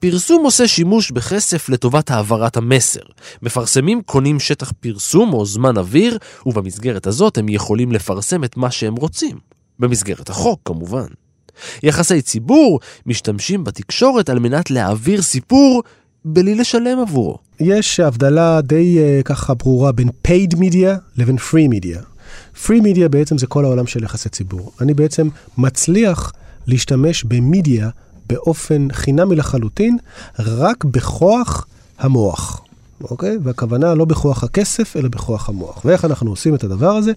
[0.00, 3.00] פרסום עושה שימוש בכסף לטובת העברת המסר.
[3.42, 8.94] מפרסמים קונים שטח פרסום או זמן אוויר, ובמסגרת הזאת הם יכולים לפרסם את מה שהם
[8.94, 9.38] רוצים.
[9.78, 11.06] במסגרת החוק, כמובן.
[11.82, 15.82] יחסי ציבור משתמשים בתקשורת על מנת להעביר סיפור
[16.24, 17.38] בלי לשלם עבורו.
[17.60, 21.98] יש הבדלה די uh, ככה ברורה בין paid media לבין free media.
[22.64, 24.72] free media בעצם זה כל העולם של יחסי ציבור.
[24.80, 26.32] אני בעצם מצליח
[26.66, 27.88] להשתמש במדיה
[28.28, 29.98] באופן חינמי לחלוטין,
[30.38, 31.66] רק בכוח
[31.98, 32.62] המוח.
[33.00, 33.38] אוקיי?
[33.42, 35.84] והכוונה לא בכוח הכסף, אלא בכוח המוח.
[35.84, 37.12] ואיך אנחנו עושים את הדבר הזה?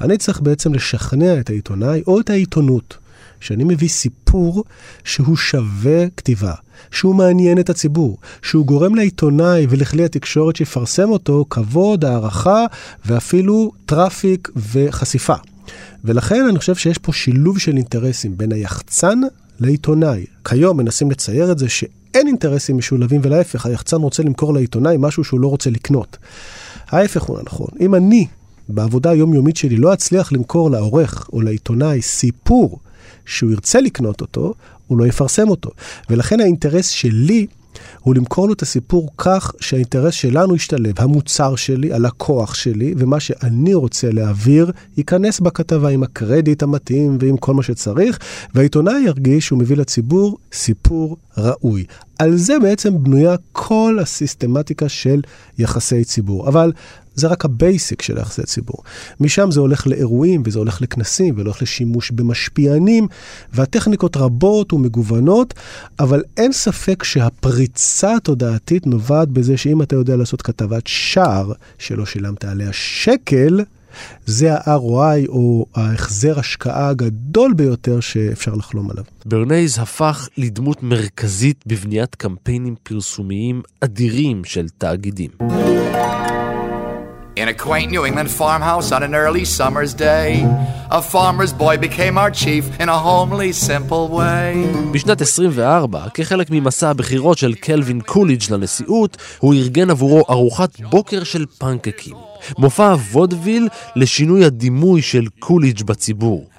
[0.00, 2.96] אני צריך בעצם לשכנע את העיתונאי או את העיתונות,
[3.40, 4.64] שאני מביא סיפור
[5.04, 6.54] שהוא שווה כתיבה,
[6.90, 12.64] שהוא מעניין את הציבור, שהוא גורם לעיתונאי ולכלי התקשורת שיפרסם אותו כבוד, הערכה
[13.06, 15.34] ואפילו traffic וחשיפה.
[16.04, 19.20] ולכן אני חושב שיש פה שילוב של אינטרסים בין היחצן
[19.62, 20.26] לעיתונאי.
[20.44, 25.40] כיום מנסים לצייר את זה שאין אינטרסים משולבים, ולהפך, היחצן רוצה למכור לעיתונאי משהו שהוא
[25.40, 26.16] לא רוצה לקנות.
[26.88, 27.68] ההפך הוא הנכון.
[27.80, 28.26] אם אני,
[28.68, 32.78] בעבודה היומיומית שלי, לא אצליח למכור לעורך או לעיתונאי סיפור
[33.26, 34.54] שהוא ירצה לקנות אותו,
[34.86, 35.70] הוא לא יפרסם אותו.
[36.10, 37.46] ולכן האינטרס שלי
[38.00, 43.74] הוא למכור לו את הסיפור כך שהאינטרס שלנו ישתלב, המוצר שלי, הלקוח שלי, ומה שאני
[43.74, 48.18] רוצה להעביר, ייכנס בכתבה עם הקרדיט המתאים ועם כל מה שצריך,
[48.54, 51.84] והעיתונאי ירגיש שהוא מביא לציבור סיפור ראוי.
[52.18, 55.20] על זה בעצם בנויה כל הסיסטמטיקה של
[55.58, 56.48] יחסי ציבור.
[56.48, 56.72] אבל
[57.14, 58.76] זה רק ה basic של יחסי ציבור.
[59.20, 63.08] משם זה הולך לאירועים, וזה הולך לכנסים, והולך לשימוש במשפיענים,
[63.52, 65.54] והטכניקות רבות ומגוונות,
[65.98, 72.44] אבל אין ספק שהפריצה התודעתית נובעת בזה שאם אתה יודע לעשות כתבת שער שלא שילמת
[72.44, 73.60] עליה שקל,
[74.26, 79.04] זה ה-ROI או ההחזר השקעה הגדול ביותר שאפשר לחלום עליו.
[79.26, 85.30] ברנייז הפך לדמות מרכזית בבניית קמפיינים פרסומיים אדירים של תאגידים.
[87.34, 90.44] In a quaint New England farmhouse on an early summer's day,
[90.90, 94.54] a farmer's boy became our chief in a homely, simple way.
[94.92, 101.46] בשנת 24, כחלק ממסע הבחירות של קלווין קוליג' לנשיאות, הוא ארגן עבורו ארוחת בוקר של
[101.58, 102.16] פנקקים.
[102.58, 106.51] מופע וודוויל לשינוי הדימוי של קוליג' בציבור.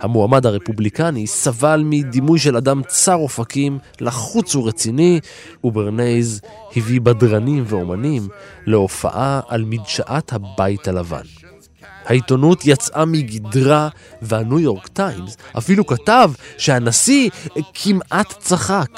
[0.00, 5.20] המועמד הרפובליקני סבל מדימוי של אדם צר אופקים, לחוץ ורציני,
[5.64, 6.40] וברנייז
[6.76, 8.28] הביא בדרנים ואומנים
[8.66, 11.22] להופעה על מדשאת הבית הלבן.
[12.04, 13.88] העיתונות יצאה מגדרה,
[14.22, 17.30] והניו יורק טיימס אפילו כתב שהנשיא
[17.74, 18.90] כמעט צחק.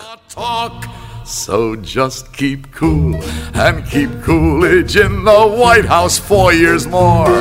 [1.29, 1.29] Talk.
[1.29, 3.15] So just keep cool
[3.53, 7.31] and keep Coolidge in the White House four years more.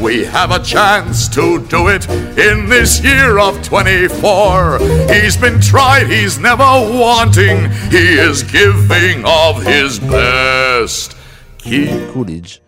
[0.00, 2.08] We have a chance to do it
[2.38, 4.78] in this year of 24.
[5.12, 11.16] He's been tried, he's never wanting, he is giving of his best.
[11.58, 12.58] Keep קוליג'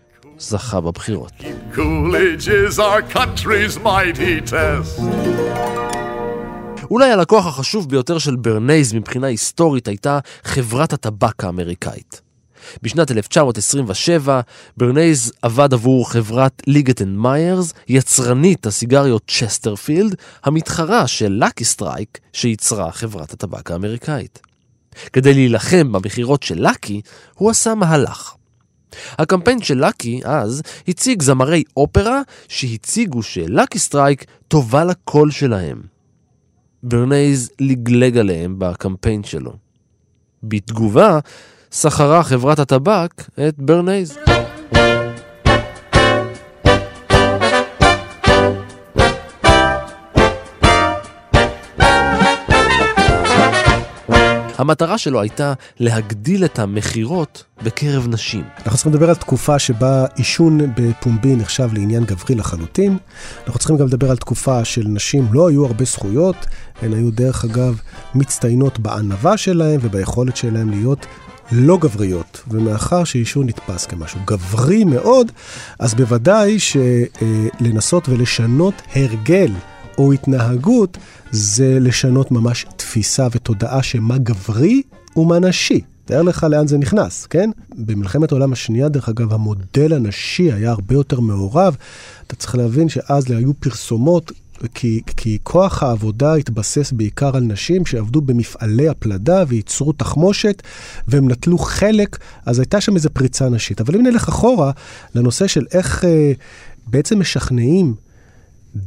[0.41, 1.31] זכה בבחירות.
[1.73, 4.99] Coolidge is our country's mighty test.
[6.90, 12.20] אולי הלקוח החשוב ביותר של ברנייז מבחינה היסטורית הייתה חברת הטבק האמריקאית.
[12.82, 14.40] בשנת 1927
[14.76, 22.92] ברנייז עבד עבור חברת ליגט אנד מיירס, יצרנית הסיגריות צ'סטרפילד, המתחרה של לקי סטרייק שייצרה
[22.92, 24.38] חברת הטבק האמריקאית.
[25.12, 27.00] כדי להילחם במכירות של לקי,
[27.34, 28.34] הוא עשה מהלך.
[29.18, 35.95] הקמפיין של לקי אז הציג זמרי אופרה שהציגו שלקי סטרייק טובה לקול שלהם.
[36.88, 39.52] ברנייז לגלג עליהם בקמפיין שלו.
[40.42, 41.18] בתגובה,
[41.70, 43.10] שכרה חברת הטבק
[43.48, 44.18] את ברנייז.
[54.58, 58.44] המטרה שלו הייתה להגדיל את המכירות בקרב נשים.
[58.56, 62.98] אנחנו צריכים לדבר על תקופה שבה עישון בפומבי נחשב לעניין גברי לחלוטין.
[63.46, 66.36] אנחנו צריכים גם לדבר על תקופה של נשים לא היו הרבה זכויות,
[66.82, 67.80] הן היו דרך אגב
[68.14, 71.06] מצטיינות בענווה שלהן וביכולת שלהן להיות
[71.52, 75.32] לא גבריות, ומאחר שעישון נתפס כמשהו גברי מאוד,
[75.78, 79.52] אז בוודאי שלנסות ולשנות הרגל
[79.98, 80.98] או התנהגות
[81.30, 84.82] זה לשנות ממש תפיסה ותודעה שמה גברי
[85.16, 85.80] ומה נשי.
[86.04, 87.50] תאר לך לאן זה נכנס, כן?
[87.74, 91.76] במלחמת העולם השנייה, דרך אגב, המודל הנשי היה הרבה יותר מעורב.
[92.26, 94.32] אתה צריך להבין שאז היו פרסומות
[94.74, 100.62] כי, כי כוח העבודה התבסס בעיקר על נשים שעבדו במפעלי הפלדה וייצרו תחמושת,
[101.08, 103.80] והם נטלו חלק, אז הייתה שם איזו פריצה נשית.
[103.80, 104.70] אבל אם נלך אחורה
[105.14, 106.32] לנושא של איך אה,
[106.86, 107.94] בעצם משכנעים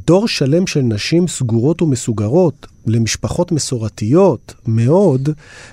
[0.06, 5.28] דור שלם של נשים סגורות ומסוגרות למשפחות מסורתיות מאוד,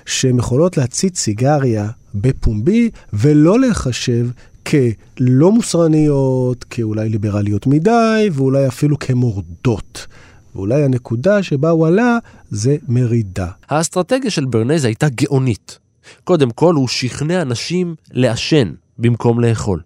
[0.06, 4.28] שהן יכולות להציץ סיגריה בפומבי ולא להיחשב
[4.66, 10.06] כלא מוסרניות, כאולי ליברליות מדי, ואולי אפילו כמורדות.
[10.54, 12.18] ואולי הנקודה שבה הוא עלה
[12.50, 13.48] זה מרידה.
[13.68, 15.78] האסטרטגיה של ברנז הייתה גאונית.
[16.24, 19.80] קודם כל, הוא שכנע נשים לעשן במקום לאכול.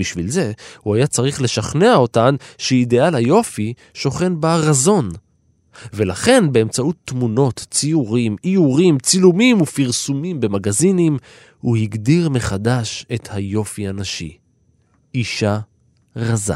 [0.00, 5.08] בשביל זה, הוא היה צריך לשכנע אותן שאידיאל היופי שוכן ברזון.
[5.92, 11.18] ולכן, באמצעות תמונות, ציורים, איורים, צילומים ופרסומים במגזינים,
[11.60, 14.36] הוא הגדיר מחדש את היופי הנשי.
[15.14, 15.58] אישה
[16.16, 16.54] רזה.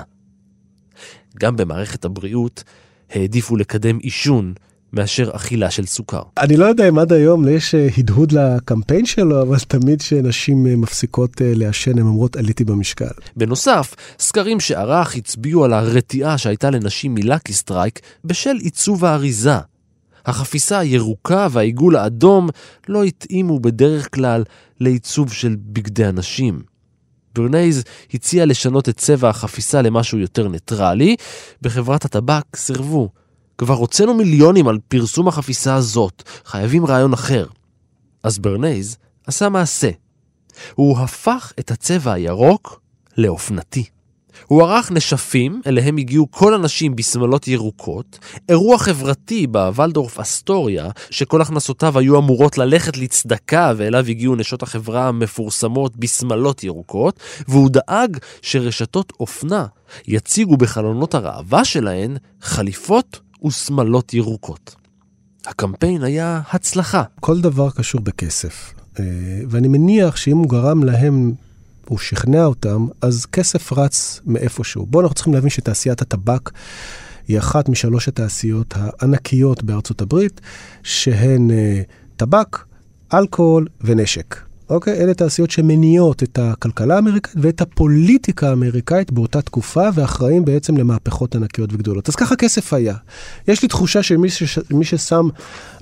[1.38, 2.64] גם במערכת הבריאות
[3.11, 4.54] העדיפו לקדם עישון
[4.94, 6.22] מאשר אכילה של סוכר.
[6.38, 10.76] אני לא יודע אם עד היום יש אה, הדהוד לקמפיין שלו, אבל תמיד כשנשים אה,
[10.76, 13.14] מפסיקות אה, לעשן, הן אומרות עליתי במשקל.
[13.37, 19.59] בנוסף, סקרים שערך הצביעו על הרתיעה שהייתה לנשים מלאקי סטרייק בשל עיצוב האריזה.
[20.26, 22.48] החפיסה הירוקה והעיגול האדום
[22.88, 24.44] לא התאימו בדרך כלל
[24.80, 26.62] לעיצוב של בגדי הנשים.
[27.35, 31.16] ברנייז הציע לשנות את צבע החפיסה למשהו יותר ניטרלי,
[31.62, 33.09] בחברת הטבק סירבו.
[33.59, 37.47] כבר הוצאנו מיליונים על פרסום החפיסה הזאת, חייבים רעיון אחר.
[38.23, 39.90] אז ברנייז עשה מעשה.
[40.75, 42.81] הוא הפך את הצבע הירוק
[43.17, 43.85] לאופנתי.
[44.47, 51.99] הוא ערך נשפים, אליהם הגיעו כל הנשים בשמלות ירוקות, אירוע חברתי בוולדורף אסטוריה, שכל הכנסותיו
[51.99, 59.67] היו אמורות ללכת לצדקה, ואליו הגיעו נשות החברה המפורסמות בשמלות ירוקות, והוא דאג שרשתות אופנה
[60.09, 64.74] יציגו בחלונות הראווה שלהן חליפות ושמלות ירוקות.
[65.46, 67.02] הקמפיין היה הצלחה.
[67.20, 68.74] כל דבר קשור בכסף.
[69.00, 69.04] אה,
[69.48, 71.33] ואני מניח שאם הוא גרם להם,
[71.88, 74.87] הוא שכנע אותם, אז כסף רץ מאיפשהו.
[74.87, 76.50] בואו, אנחנו צריכים להבין שתעשיית הטבק
[77.28, 80.40] היא אחת משלוש התעשיות הענקיות בארצות הברית,
[80.83, 81.83] שהן אה,
[82.16, 82.64] טבק,
[83.14, 84.43] אלכוהול ונשק.
[84.70, 85.00] אוקיי?
[85.00, 91.72] אלה תעשיות שמניעות את הכלכלה האמריקאית ואת הפוליטיקה האמריקאית באותה תקופה, ואחראים בעצם למהפכות ענקיות
[91.72, 92.09] וגדולות.
[92.09, 92.94] אז ככה כסף היה.
[93.48, 94.59] יש לי תחושה שמי ש...
[94.83, 95.29] ששם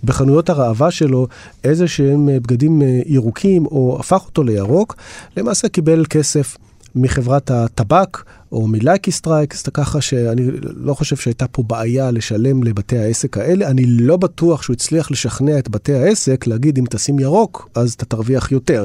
[0.04, 1.26] בחנויות הראווה שלו
[1.64, 4.96] איזה שהם אה, בגדים אה, ירוקים, או הפך אותו לירוק,
[5.36, 6.56] למעשה קיבל כסף
[6.94, 13.38] מחברת הטבק או מלאקי סטרייקס, ככה שאני לא חושב שהייתה פה בעיה לשלם לבתי העסק
[13.38, 13.68] האלה.
[13.68, 18.04] אני לא בטוח שהוא הצליח לשכנע את בתי העסק להגיד, אם תשים ירוק, אז אתה
[18.04, 18.84] תרוויח יותר.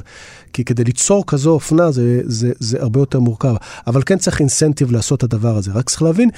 [0.54, 3.56] כי כדי ליצור כזו אופנה זה, זה, זה הרבה יותר מורכב.
[3.88, 5.72] אבל כן צריך incentive לעשות את הדבר הזה.
[5.72, 6.30] רק צריך להבין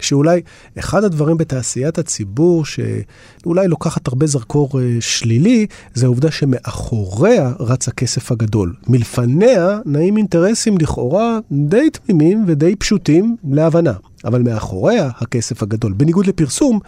[0.00, 0.40] שאולי
[0.78, 8.32] אחד הדברים בתעשיית הציבור שאולי לוקחת הרבה זרקור אה, שלילי, זה העובדה שמאחוריה רץ הכסף
[8.32, 8.74] הגדול.
[8.88, 13.92] מלפניה נעים אינטרסים לכאורה די תמימים ודי פשוטים להבנה.
[14.24, 15.92] אבל מאחוריה הכסף הגדול.
[15.92, 16.80] בניגוד לפרסום,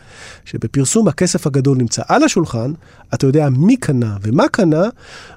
[0.45, 2.73] שבפרסום הכסף הגדול נמצא על השולחן,
[3.15, 4.83] אתה יודע מי קנה ומה קנה,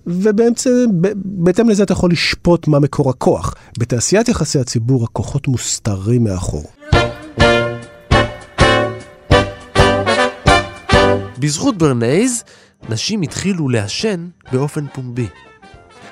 [0.08, 3.53] ובהתאם לזה אתה יכול לשפוט מה מקור הכוח.
[3.79, 6.79] בתעשיית יחסי הציבור הכוחות מוסתרים מאחור.
[11.39, 12.43] בזכות ברנייז,
[12.89, 15.28] נשים התחילו לעשן באופן פומבי.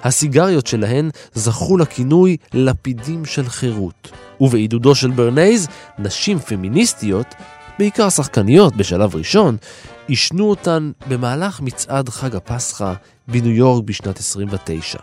[0.03, 4.11] הסיגריות שלהן זכו לכינוי לפידים של חירות.
[4.41, 5.67] ובעידודו של ברנייז,
[5.99, 7.35] נשים פמיניסטיות,
[7.79, 9.57] בעיקר שחקניות בשלב ראשון,
[10.07, 12.93] עישנו אותן במהלך מצעד חג הפסחא
[13.27, 14.99] בניו יורק בשנת 29.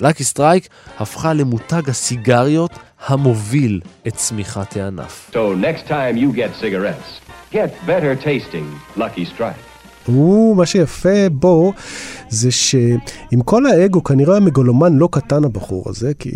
[0.00, 0.68] לקי סטרייק
[0.98, 2.70] הפכה למותג הסיגריות
[3.06, 5.30] המוביל את צמיחת הענף.
[5.32, 7.21] So next time you get cigarettes,
[7.52, 9.72] get better tasting Lucky Strike.
[10.56, 11.72] מה שיפה בו
[12.28, 16.30] זה שעם כל האגו כנראה המגולומן לא קטן הבחור הזה, כי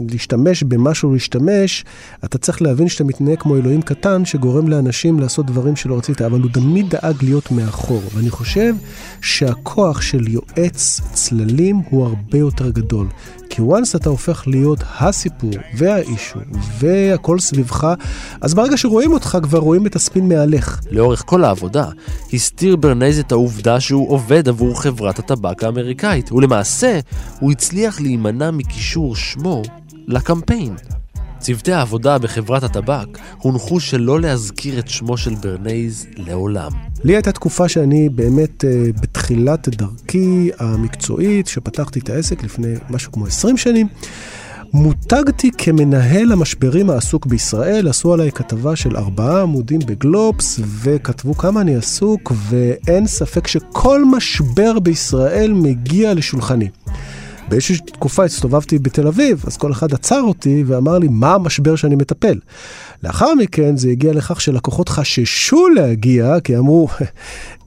[0.00, 1.84] להשתמש במשהו להשתמש,
[2.24, 6.40] אתה צריך להבין שאתה מתנהג כמו אלוהים קטן שגורם לאנשים לעשות דברים שלא רצית, אבל
[6.40, 8.02] הוא תמיד דאג להיות מאחור.
[8.14, 8.74] ואני חושב
[9.20, 13.06] שהכוח של יועץ צללים הוא הרבה יותר גדול.
[13.50, 16.38] כי once אתה הופך להיות הסיפור וה issue
[16.78, 17.94] והכל סביבך,
[18.40, 20.80] אז ברגע שרואים אותך כבר רואים את הספין מהלך.
[20.90, 21.86] לאורך כל העבודה
[22.32, 27.00] הסתיר ברנייז את העובדה שהוא עובד עבור חברת הטבק האמריקאית, ולמעשה
[27.40, 29.62] הוא הצליח להימנע מקישור שמו
[30.06, 30.74] לקמפיין.
[31.38, 36.70] צוותי העבודה בחברת הטבק הונחו שלא להזכיר את שמו של ברנייז לעולם.
[37.04, 43.26] לי הייתה תקופה שאני באמת uh, בתחילת דרכי המקצועית, שפתחתי את העסק לפני משהו כמו
[43.26, 43.88] 20 שנים.
[44.72, 51.76] מותגתי כמנהל המשברים העסוק בישראל, עשו עליי כתבה של ארבעה עמודים בגלובס, וכתבו כמה אני
[51.76, 56.68] עסוק, ואין ספק שכל משבר בישראל מגיע לשולחני.
[57.48, 61.96] באיזושהי תקופה הסתובבתי בתל אביב, אז כל אחד עצר אותי ואמר לי, מה המשבר שאני
[61.96, 62.38] מטפל?
[63.02, 66.88] לאחר מכן זה הגיע לכך שלקוחות חששו להגיע, כי אמרו,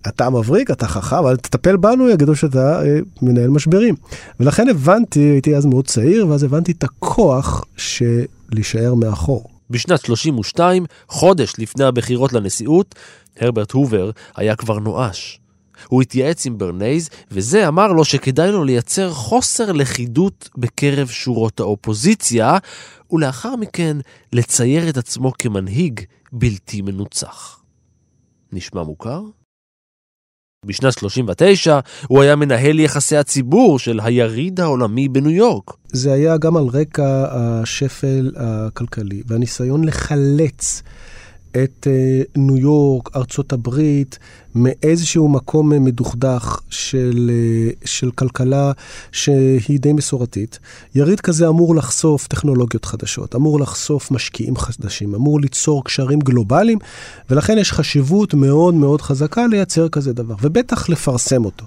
[0.08, 3.96] אתה מבריק, אתה חכם, אבל תטפל בנו, יגידו שאתה אה, מנהל משברים.
[4.40, 9.50] ולכן הבנתי, הייתי אז מאוד צעיר, ואז הבנתי את הכוח של להישאר מאחור.
[9.70, 12.96] בשנת 32, חודש לפני הבחירות לנשיאות,
[13.40, 15.41] הרברט הובר היה כבר נואש.
[15.88, 22.58] הוא התייעץ עם ברנייז, וזה אמר לו שכדאי לו לייצר חוסר לכידות בקרב שורות האופוזיציה,
[23.12, 23.98] ולאחר מכן
[24.34, 27.62] לצייר את עצמו כמנהיג בלתי מנוצח.
[28.52, 29.22] נשמע מוכר?
[30.66, 35.72] בשנת 39 הוא היה מנהל יחסי הציבור של היריד העולמי בניו יורק.
[35.88, 40.84] זה היה גם על רקע השפל הכלכלי והניסיון לחלץ
[41.52, 44.20] את אה, ניו יורק, ארצות הברית,
[44.56, 48.72] מאיזשהו מקום מדוכדך של, אה, של כלכלה
[49.12, 50.60] שהיא די מסורתית.
[50.96, 56.78] יריד כזה אמור לחשוף טכנולוגיות חדשות, אמור לחשוף משקיעים חדשים, אמור ליצור קשרים גלובליים,
[57.30, 61.66] ולכן יש חשיבות מאוד מאוד חזקה לייצר כזה דבר, ובטח לפרסם אותו.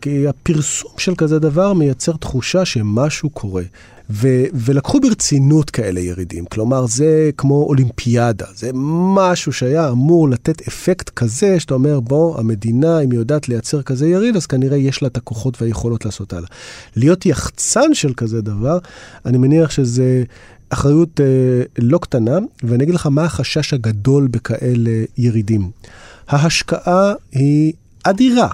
[0.00, 3.62] כי הפרסום של כזה דבר מייצר תחושה שמשהו קורה.
[4.10, 6.44] ו- ולקחו ברצינות כאלה ירידים.
[6.44, 8.70] כלומר, זה כמו אולימפיאדה, זה
[9.14, 12.00] משהו שהיה אמור לתת אפקט כזה, שאתה אומר,
[12.38, 16.32] המדינה, אם היא יודעת לייצר כזה יריד, אז כנראה יש לה את הכוחות והיכולות לעשות
[16.32, 16.48] הלאה.
[16.96, 18.78] להיות יחצן של כזה דבר,
[19.26, 20.24] אני מניח שזה...
[20.72, 25.70] אחריות אה, לא קטנה, ואני אגיד לך מה החשש הגדול בכאלה ירידים.
[26.28, 28.48] ההשקעה היא אדירה.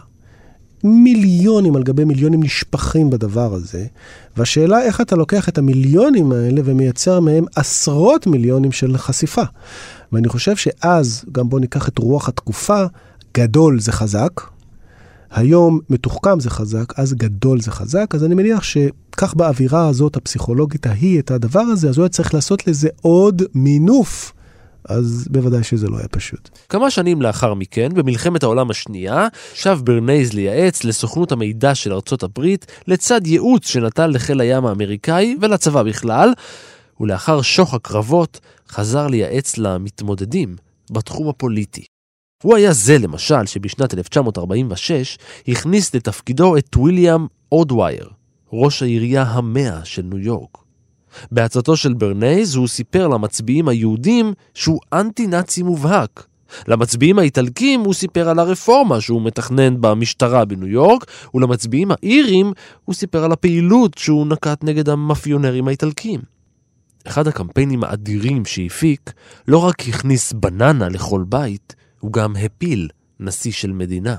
[0.85, 3.87] מיליונים על גבי מיליונים נשפכים בדבר הזה,
[4.37, 9.43] והשאלה איך אתה לוקח את המיליונים האלה ומייצר מהם עשרות מיליונים של חשיפה.
[10.13, 12.85] ואני חושב שאז, גם בואו ניקח את רוח התקופה,
[13.35, 14.31] גדול זה חזק,
[15.31, 20.87] היום מתוחכם זה חזק, אז גדול זה חזק, אז אני מניח שכך באווירה הזאת, הפסיכולוגית
[20.87, 24.33] ההיא, את הדבר הזה, אז הוא היה צריך לעשות לזה עוד מינוף.
[24.89, 26.49] אז בוודאי שזה לא היה פשוט.
[26.69, 32.67] כמה שנים לאחר מכן, במלחמת העולם השנייה, שב ברנייז לייעץ לסוכנות המידע של ארצות הברית,
[32.87, 36.33] לצד ייעוץ שנתן לחיל הים האמריקאי ולצבא בכלל,
[37.01, 40.57] ולאחר שוך הקרבות, חזר לייעץ למתמודדים
[40.91, 41.98] בתחום הפוליטי.
[42.43, 45.19] הוא היה זה, למשל, שבשנת 1946
[45.49, 48.09] הכניס לתפקידו את ויליאם או'דווייר,
[48.53, 50.59] ראש העירייה המאה של ניו יורק.
[51.33, 56.27] בעצתו של ברנייז הוא סיפר למצביעים היהודים שהוא אנטי-נאצי מובהק.
[56.69, 62.53] למצביעים האיטלקים הוא סיפר על הרפורמה שהוא מתכנן במשטרה בניו יורק, ולמצביעים האירים
[62.85, 66.21] הוא סיפר על הפעילות שהוא נקט נגד המאפיונרים האיטלקים.
[67.07, 69.13] אחד הקמפיינים האדירים שהפיק
[69.49, 72.89] לא רק הכניס בננה לכל בית, הוא גם הפיל
[73.21, 74.15] נשיא של מדינה.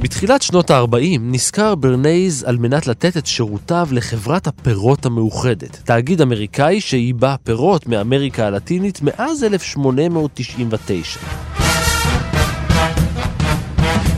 [0.00, 6.80] בתחילת שנות ה-40 נשכר ברנייז על מנת לתת את שירותיו לחברת הפירות המאוחדת, תאגיד אמריקאי
[6.80, 11.61] שייבאה פירות מאמריקה הלטינית מאז 1899.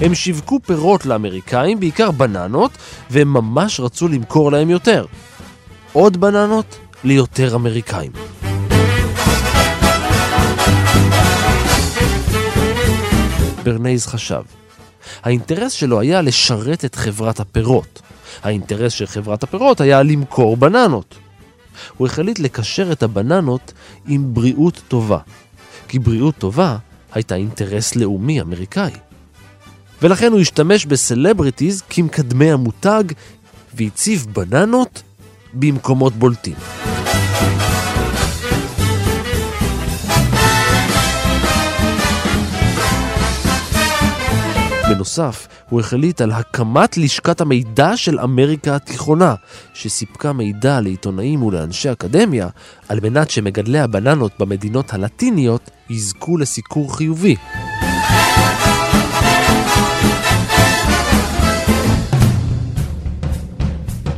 [0.01, 2.71] הם שיווקו פירות לאמריקאים, בעיקר בננות,
[3.11, 5.07] והם ממש רצו למכור להם יותר.
[5.93, 8.13] עוד בננות ליותר אמריקאים.
[13.65, 14.43] ברנייז חשב,
[15.23, 18.03] האינטרס שלו היה לשרת את חברת הפירות.
[18.43, 21.15] האינטרס של חברת הפירות היה למכור בננות.
[21.97, 23.73] הוא החליט לקשר את הבננות
[24.07, 25.19] עם בריאות טובה,
[25.89, 26.77] כי בריאות טובה
[27.13, 28.93] הייתה אינטרס לאומי אמריקאי.
[30.05, 33.05] ולכן הוא השתמש בסלבריטיז כמקדמי המותג
[33.75, 35.03] והציב בננות
[35.55, 36.55] במקומות בולטים.
[44.89, 49.35] בנוסף, הוא החליט על הקמת לשכת המידע של אמריקה התיכונה,
[49.75, 52.49] שסיפקה מידע לעיתונאים ולאנשי אקדמיה,
[52.89, 57.37] על מנת שמגדלי הבננות במדינות הלטיניות יזכו לסיקור חיובי.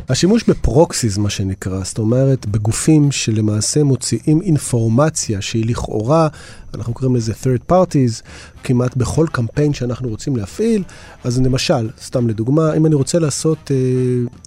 [0.09, 6.27] השימוש בפרוקסיס, מה שנקרא, זאת אומרת, בגופים שלמעשה מוציאים אינפורמציה שהיא לכאורה,
[6.73, 8.23] אנחנו קוראים לזה third parties,
[8.63, 10.83] כמעט בכל קמפיין שאנחנו רוצים להפעיל.
[11.23, 13.75] אז למשל, סתם לדוגמה, אם אני רוצה לעשות אה,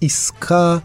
[0.01, 0.77] עסקה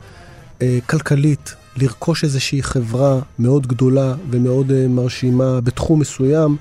[0.62, 6.57] אה, כלכלית, לרכוש איזושהי חברה מאוד גדולה ומאוד אה, מרשימה בתחום מסוים,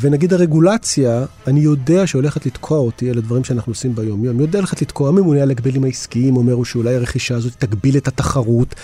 [0.00, 4.40] ונגיד הרגולציה, אני יודע שהולכת לתקוע אותי, אלה דברים שאנחנו עושים ביום-יום.
[4.40, 8.74] יודע הולכת לתקוע, הממונה על הגבלים העסקיים אומר שאולי הרכישה הזאת תגביל את התחרות.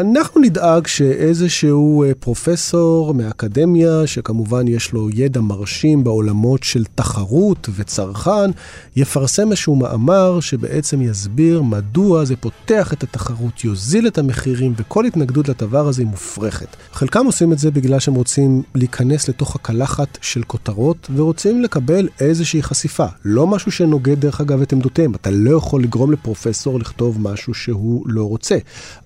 [0.00, 8.50] אנחנו נדאג שאיזשהו אה, פרופסור מהאקדמיה, שכמובן יש לו ידע מרשים בעולמות של תחרות וצרכן,
[8.96, 15.48] יפרסם איזשהו מאמר שבעצם יסביר מדוע זה פותח את התחרות, יוזיל את המחירים, וכל התנגדות
[15.48, 16.76] לדבר הזה היא מופרכת.
[16.92, 22.62] חלקם עושים את זה בגלל שהם רוצים להיכנס לתוך הקלחת של כותרות, ורוצים לקבל איזושהי
[22.62, 23.06] חשיפה.
[23.24, 25.14] לא משהו שנוגד, דרך אגב, את עמדותיהם.
[25.14, 28.58] אתה לא יכול לגרום לפרופסור לכתוב משהו שהוא לא רוצה.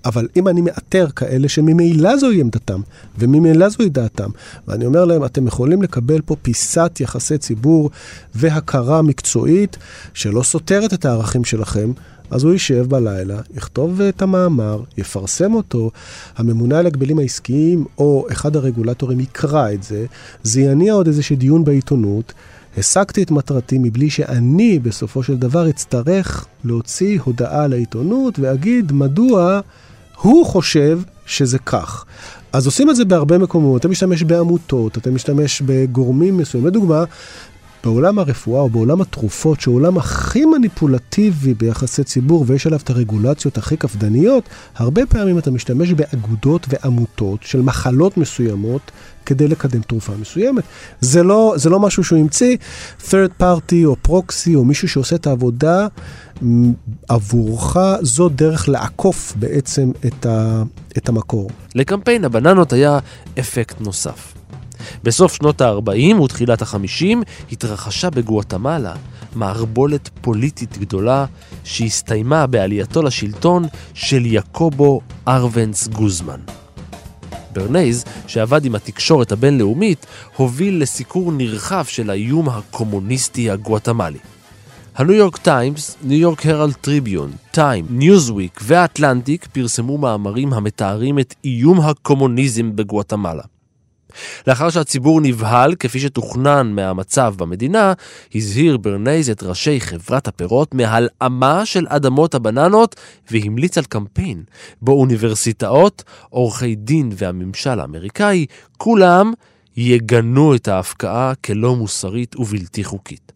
[0.05, 2.81] אבל אם אני מאתר כאלה שממילא זוהי עמדתם,
[3.18, 4.31] וממילא זוהי דעתם,
[4.68, 7.91] ואני אומר להם, אתם יכולים לקבל פה פיסת יחסי ציבור
[8.35, 9.77] והכרה מקצועית
[10.14, 11.93] שלא סותרת את הערכים שלכם.
[12.31, 15.91] אז הוא יישב בלילה, יכתוב את המאמר, יפרסם אותו,
[16.37, 20.07] הממונה על הגבלים העסקיים או אחד הרגולטורים יקרא את זה,
[20.43, 22.33] זה יניע עוד איזשהו דיון בעיתונות.
[22.79, 29.61] השגתי את מטרתי מבלי שאני בסופו של דבר אצטרך להוציא הודעה לעיתונות ואגיד מדוע
[30.16, 32.04] הוא חושב שזה כך.
[32.52, 36.68] אז עושים את זה בהרבה מקומות, אתה משתמש בעמותות, אתה משתמש בגורמים מסוימים.
[36.68, 37.04] לדוגמה,
[37.84, 43.58] בעולם הרפואה או בעולם התרופות, שהוא עולם הכי מניפולטיבי ביחסי ציבור ויש עליו את הרגולציות
[43.58, 44.44] הכי קפדניות,
[44.76, 48.90] הרבה פעמים אתה משתמש באגודות ועמותות של מחלות מסוימות
[49.26, 50.64] כדי לקדם תרופה מסוימת.
[51.00, 52.56] זה לא, זה לא משהו שהוא המציא,
[53.08, 55.86] third party או proxy או מישהו שעושה את העבודה
[57.09, 60.62] עבורך, זו דרך לעקוף בעצם את, ה,
[60.97, 61.51] את המקור.
[61.74, 62.99] לקמפיין הבננות היה
[63.39, 64.34] אפקט נוסף.
[65.03, 67.16] בסוף שנות ה-40 ותחילת ה-50
[67.53, 68.95] התרחשה בגואטמלה
[69.34, 71.24] מערבולת פוליטית גדולה
[71.64, 73.64] שהסתיימה בעלייתו לשלטון
[73.95, 76.41] של יעקובו ארבנס גוזמן.
[77.53, 80.07] ברנייז, שעבד עם התקשורת הבינלאומית,
[80.37, 84.18] הוביל לסיקור נרחב של האיום הקומוניסטי הגואטמלי.
[84.97, 91.80] הניו יורק טיימס, ניו יורק הרלד טריביון, טיים, ניוזוויק והאטלנטיק פרסמו מאמרים המתארים את איום
[91.80, 93.42] הקומוניזם בגואטמלה.
[94.47, 97.92] לאחר שהציבור נבהל, כפי שתוכנן מהמצב במדינה,
[98.34, 102.97] הזהיר ברנייז את ראשי חברת הפירות מהלאמה של אדמות הבננות,
[103.30, 104.42] והמליץ על קמפיין
[104.82, 109.32] בו אוניברסיטאות, עורכי דין והממשל האמריקאי, כולם
[109.76, 113.36] יגנו את ההפקעה כלא מוסרית ובלתי חוקית.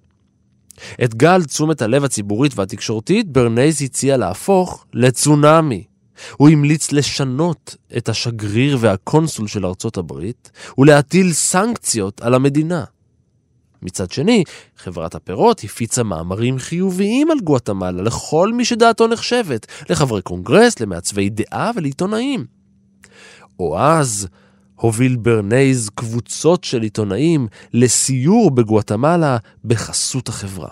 [1.04, 5.84] את גל תשומת הלב הציבורית והתקשורתית ברנייז הציע להפוך לצונאמי.
[6.36, 12.84] הוא המליץ לשנות את השגריר והקונסול של ארצות הברית ולהטיל סנקציות על המדינה.
[13.82, 14.44] מצד שני,
[14.76, 21.70] חברת הפירות הפיצה מאמרים חיוביים על גואטמלה לכל מי שדעתו נחשבת, לחברי קונגרס, למעצבי דעה
[21.76, 22.44] ולעיתונאים.
[23.58, 24.28] או אז
[24.80, 30.68] הוביל ברנייז קבוצות של עיתונאים לסיור בגואטמלה בחסות החברה.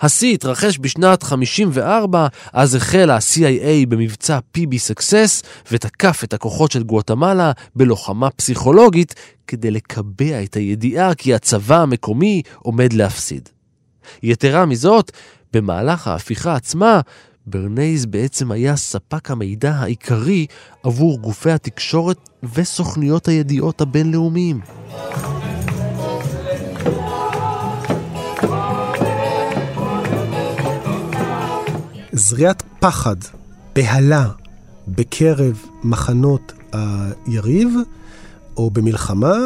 [0.00, 7.52] השיא התרחש בשנת 54, אז החל ה-CIA במבצע PB Success ותקף את הכוחות של גואטמלה
[7.76, 9.14] בלוחמה פסיכולוגית
[9.46, 13.48] כדי לקבע את הידיעה כי הצבא המקומי עומד להפסיד.
[14.22, 15.10] יתרה מזאת,
[15.52, 17.00] במהלך ההפיכה עצמה,
[17.46, 20.46] ברנייז בעצם היה ספק המידע העיקרי
[20.82, 24.60] עבור גופי התקשורת וסוכניות הידיעות הבינלאומיים.
[32.12, 33.16] זריעת פחד,
[33.74, 34.28] בהלה,
[34.88, 37.70] בקרב מחנות היריב,
[38.56, 39.36] או במלחמה,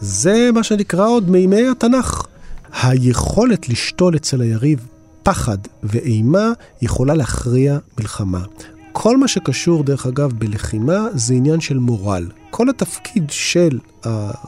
[0.00, 2.26] זה מה שנקרא עוד מימי התנ"ך.
[2.82, 4.86] היכולת לשתול אצל היריב
[5.22, 6.52] פחד ואימה
[6.82, 8.44] יכולה להכריע מלחמה.
[8.92, 12.28] כל מה שקשור, דרך אגב, בלחימה זה עניין של מורל.
[12.50, 13.78] כל התפקיד של,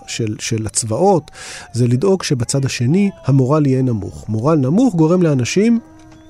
[0.06, 1.30] של, של הצבאות
[1.72, 4.28] זה לדאוג שבצד השני המורל יהיה נמוך.
[4.28, 5.80] מורל נמוך גורם לאנשים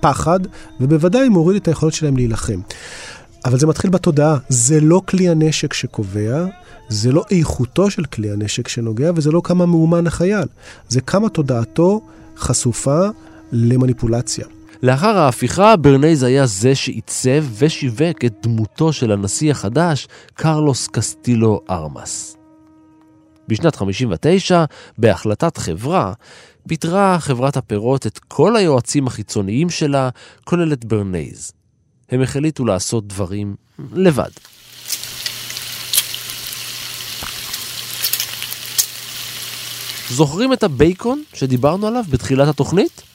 [0.01, 0.41] פחד,
[0.81, 2.61] ובוודאי מוריד את היכולת שלהם להילחם.
[3.45, 6.47] אבל זה מתחיל בתודעה, זה לא כלי הנשק שקובע,
[6.89, 10.49] זה לא איכותו של כלי הנשק שנוגע, וזה לא כמה מאומן החייל.
[10.89, 12.01] זה כמה תודעתו
[12.37, 13.09] חשופה
[13.55, 14.47] למניפולציה.
[14.83, 22.37] לאחר ההפיכה, ברנייז היה זה שעיצב ושיווק את דמותו של הנשיא החדש, קרלוס קסטילו ארמס.
[23.49, 24.65] בשנת 59,
[24.99, 26.13] בהחלטת חברה,
[26.69, 30.09] פיטרה חברת הפירות את כל היועצים החיצוניים שלה,
[30.45, 31.53] כולל את ברנייז.
[32.11, 33.55] הם החליטו לעשות דברים
[33.93, 34.31] לבד.
[40.11, 43.14] זוכרים את הבייקון שדיברנו עליו בתחילת התוכנית?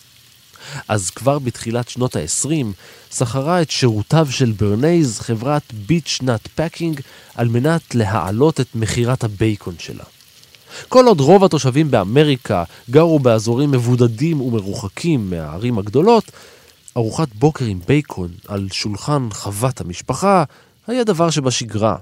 [0.87, 2.65] אז כבר בתחילת שנות ה-20
[3.13, 7.01] שכרה את שירותיו של ברנייז חברת Beech-Nut Packing
[7.35, 10.03] על מנת להעלות את מכירת הבייקון שלה.
[10.89, 16.31] כל עוד רוב התושבים באמריקה גרו באזורים מבודדים ומרוחקים מהערים הגדולות,
[16.97, 20.43] ארוחת בוקר עם בייקון על שולחן חוות המשפחה
[20.87, 21.95] היה דבר שבשגרה.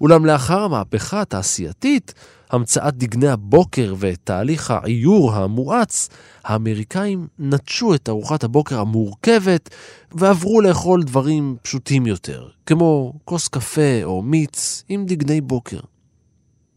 [0.00, 2.14] אולם לאחר המהפכה התעשייתית,
[2.50, 6.08] המצאת דגני הבוקר ותהליך העיור המואץ,
[6.44, 9.70] האמריקאים נטשו את ארוחת הבוקר המורכבת
[10.12, 15.80] ועברו לאכול דברים פשוטים יותר, כמו כוס קפה או מיץ עם דגני בוקר.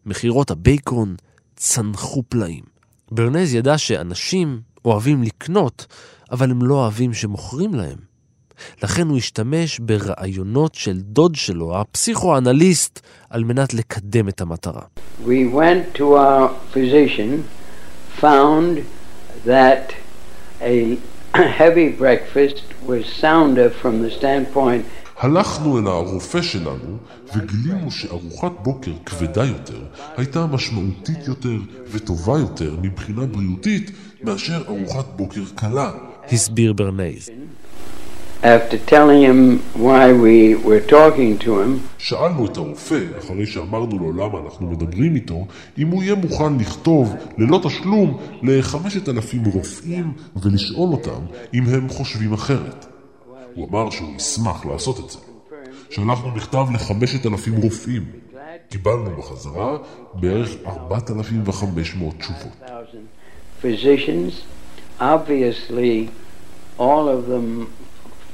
[0.06, 1.16] מכירות הבייקון
[1.56, 2.64] צנחו פלאים.
[3.12, 5.86] ברנז ידע שאנשים אוהבים לקנות,
[6.32, 8.11] אבל הם לא אוהבים שמוכרים להם.
[8.84, 13.00] לכן הוא השתמש ברעיונות של דוד שלו, הפסיכואנליסט,
[13.30, 14.82] על מנת לקדם את המטרה.
[15.26, 17.44] We went to our physician,
[18.22, 18.78] found
[19.46, 19.94] that
[20.62, 20.98] a
[21.60, 22.58] heavy breakfast
[22.88, 24.84] was sounder from the standpoint
[25.22, 26.98] הלכנו אל הרופא שלנו
[27.36, 29.80] וגילינו שארוחת בוקר כבדה יותר
[30.18, 31.58] הייתה משמעותית יותר
[31.92, 33.92] וטובה יותר מבחינה בריאותית
[34.24, 35.92] מאשר ארוחת בוקר קלה.
[36.32, 37.30] הסביר ברנייז.
[38.44, 44.12] After telling him why we were talking to him, שאלנו את הרופא, אחרי שאמרנו לו
[44.12, 45.46] למה אנחנו מדברים איתו,
[45.78, 51.22] אם הוא יהיה מוכן לכתוב ללא תשלום לחמשת אלפים רופאים ולשאול אותם
[51.54, 52.86] אם הם חושבים אחרת.
[53.56, 55.20] הוא אמר שהוא ישמח לעשות את זה.
[55.90, 58.04] שלחנו מכתב לחמשת אלפים רופאים.
[58.70, 59.78] קיבלנו בחזרה
[60.14, 62.72] בערך ארבעת אלפים וחמש מאות תשובות.
[63.62, 64.34] physicians,
[65.00, 66.10] obviously
[66.80, 67.68] all of them,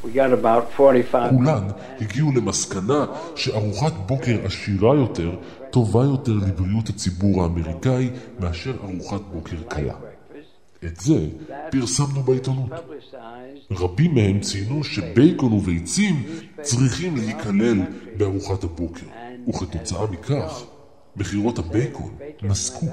[0.03, 1.67] we got about 45 כולן
[2.01, 5.35] הגיעו למסקנה שארוחת בוקר עשירה יותר
[5.69, 9.93] טובה יותר לבריאות הציבור האמריקאי מאשר ארוחת בוקר קלה.
[10.85, 11.27] את זה
[11.71, 12.69] פרסמנו בעיתונות.
[13.71, 16.23] רבים מהם ציינו שבייקון וביצים
[16.61, 17.77] צריכים להיכלל
[18.17, 19.05] בארוחת הבוקר,
[19.49, 20.63] וכתוצאה מכך,
[21.15, 22.85] מכירות הבייקון נסקו.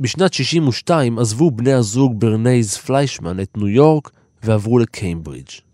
[0.00, 4.10] בשנת 62 עזבו בני הזוג ברנייז פליישמן את ניו יורק
[4.42, 5.71] ועברו לקיימברידג'.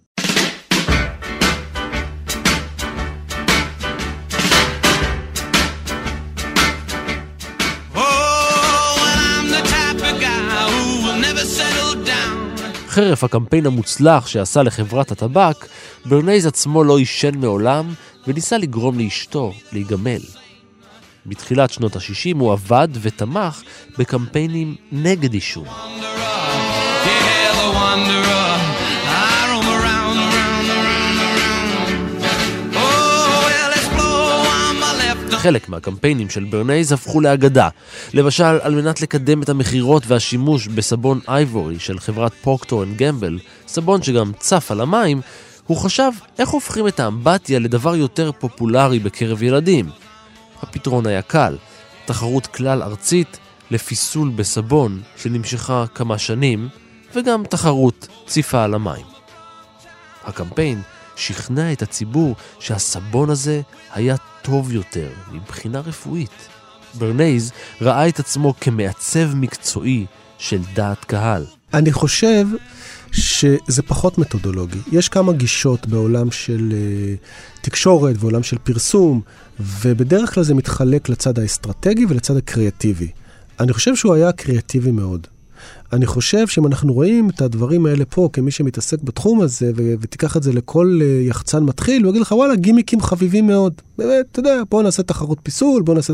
[12.98, 15.66] חרף הקמפיין המוצלח שעשה לחברת הטבק,
[16.04, 17.94] ברנייז עצמו לא עישן מעולם
[18.26, 20.20] וניסה לגרום לאשתו להיגמל.
[21.26, 23.62] בתחילת שנות ה-60 הוא עבד ותמך
[23.98, 25.66] בקמפיינים נגד עישון.
[35.36, 37.68] חלק מהקמפיינים של ברנייז הפכו לאגדה.
[38.14, 44.02] למשל, על מנת לקדם את המכירות והשימוש בסבון Ivory של חברת Procter and Gamble, סבון
[44.02, 45.20] שגם צף על המים,
[45.66, 49.90] הוא חשב איך הופכים את האמבטיה לדבר יותר פופולרי בקרב ילדים.
[50.62, 51.56] הפתרון היה קל,
[52.06, 53.38] תחרות כלל ארצית
[53.70, 56.68] לפיסול בסבון שנמשכה כמה שנים,
[57.14, 59.06] וגם תחרות ציפה על המים.
[60.24, 60.82] הקמפיין
[61.18, 63.60] שכנע את הציבור שהסבון הזה
[63.92, 66.48] היה טוב יותר מבחינה רפואית.
[66.94, 70.06] ברנייז ראה את עצמו כמעצב מקצועי
[70.38, 71.44] של דעת קהל.
[71.74, 72.46] אני חושב
[73.12, 74.78] שזה פחות מתודולוגי.
[74.92, 79.20] יש כמה גישות בעולם של uh, תקשורת ועולם של פרסום,
[79.60, 83.10] ובדרך כלל זה מתחלק לצד האסטרטגי ולצד הקריאטיבי.
[83.60, 85.26] אני חושב שהוא היה קריאטיבי מאוד.
[85.92, 90.36] אני חושב שאם אנחנו רואים את הדברים האלה פה כמי שמתעסק בתחום הזה, ו- ותיקח
[90.36, 93.72] את זה לכל uh, יחצן מתחיל, הוא יגיד לך, וואלה, גימיקים חביבים מאוד.
[93.98, 96.12] באמת, אתה יודע, בוא נעשה תחרות פיסול, בוא נעשה...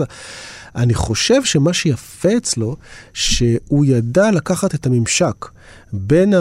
[0.77, 2.77] אני חושב שמה שיפה אצלו,
[3.13, 5.47] שהוא ידע לקחת את הממשק
[5.93, 6.35] בין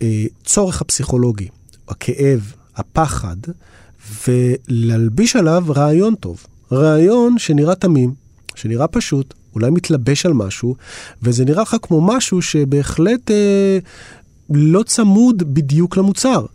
[0.00, 1.48] הצורך הפסיכולוגי,
[1.88, 3.36] הכאב, הפחד,
[4.28, 6.46] ולהלביש עליו רעיון טוב.
[6.72, 8.14] רעיון שנראה תמים,
[8.54, 10.74] שנראה פשוט, אולי מתלבש על משהו,
[11.22, 13.78] וזה נראה לך כמו משהו שבהחלט אה,
[14.50, 16.46] לא צמוד בדיוק למוצר.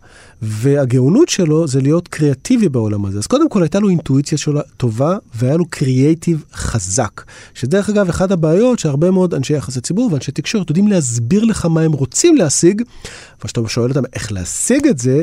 [0.42, 3.18] והגאונות שלו זה להיות קריאטיבי בעולם הזה.
[3.18, 7.22] אז קודם כל הייתה לו אינטואיציה שלו טובה, והיה לו קריאייטיב חזק.
[7.54, 11.80] שדרך אגב, אחת הבעיות שהרבה מאוד אנשי יחסי ציבור ואנשי תקשורת יודעים להסביר לך מה
[11.80, 12.82] הם רוצים להשיג,
[13.40, 15.22] וכשאתה שואל אותם איך להשיג את זה,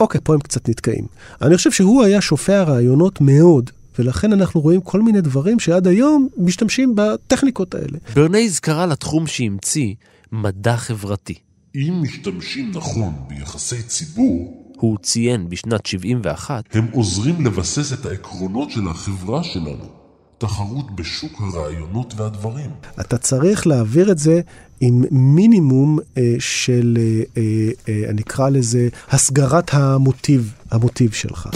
[0.00, 1.06] אוקיי, פה הם קצת נתקעים.
[1.42, 6.28] אני חושב שהוא היה שופע רעיונות מאוד, ולכן אנחנו רואים כל מיני דברים שעד היום
[6.36, 7.98] משתמשים בטכניקות האלה.
[8.14, 9.94] ברנייז קרא לתחום שהמציא
[10.32, 11.34] מדע חברתי.
[11.74, 18.88] אם משתמשים נכון ביחסי ציבור, הוא ציין בשנת 71, הם עוזרים לבסס את העקרונות של
[18.88, 20.04] החברה שלנו.
[20.38, 22.70] תחרות בשוק הרעיונות והדברים.
[23.00, 24.40] אתה צריך להעביר את זה
[24.80, 31.48] עם מינימום אה, של, אה, אה, אה, אני אקרא לזה, הסגרת המוטיב, המוטיב שלך.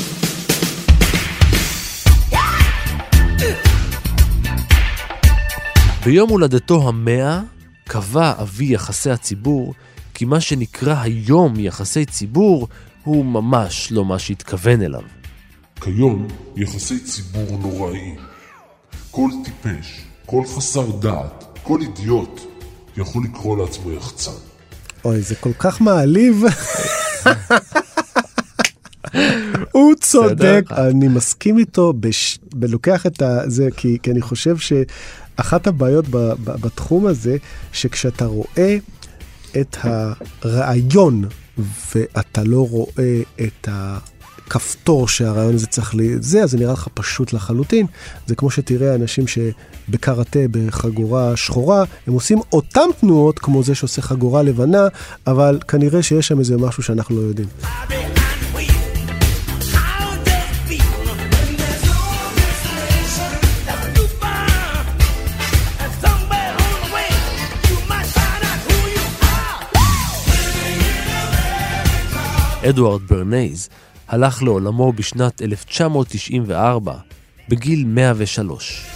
[6.09, 7.40] ביום הולדתו המאה
[7.88, 9.74] קבע אבי יחסי הציבור
[10.14, 12.68] כי מה שנקרא היום יחסי ציבור
[13.04, 15.02] הוא ממש לא מה שהתכוון אליו.
[15.80, 18.16] כיום יחסי ציבור נוראיים.
[19.11, 22.40] כל טיפש, כל חסר דעת, כל אידיוט
[22.96, 24.38] יכול לקרוא לעצמו יחצן.
[25.04, 26.44] אוי, זה כל כך מעליב.
[30.11, 32.38] צודק, אני מסכים איתו, בש...
[32.54, 37.36] בלוקח את זה, כי, כי אני חושב שאחת הבעיות ב, ב, בתחום הזה,
[37.72, 38.76] שכשאתה רואה
[39.61, 41.24] את הרעיון
[41.94, 46.00] ואתה לא רואה את הכפתור שהרעיון הזה צריך ל...
[46.20, 47.86] זה, אז זה נראה לך פשוט לחלוטין.
[48.26, 54.42] זה כמו שתראה אנשים שבקראטה בחגורה שחורה, הם עושים אותם תנועות כמו זה שעושה חגורה
[54.42, 54.88] לבנה,
[55.26, 57.48] אבל כנראה שיש שם איזה משהו שאנחנו לא יודעים.
[72.64, 73.68] אדוארד ברנייז
[74.09, 76.94] הלך לעולמו בשנת 1994,
[77.48, 78.86] בגיל 103.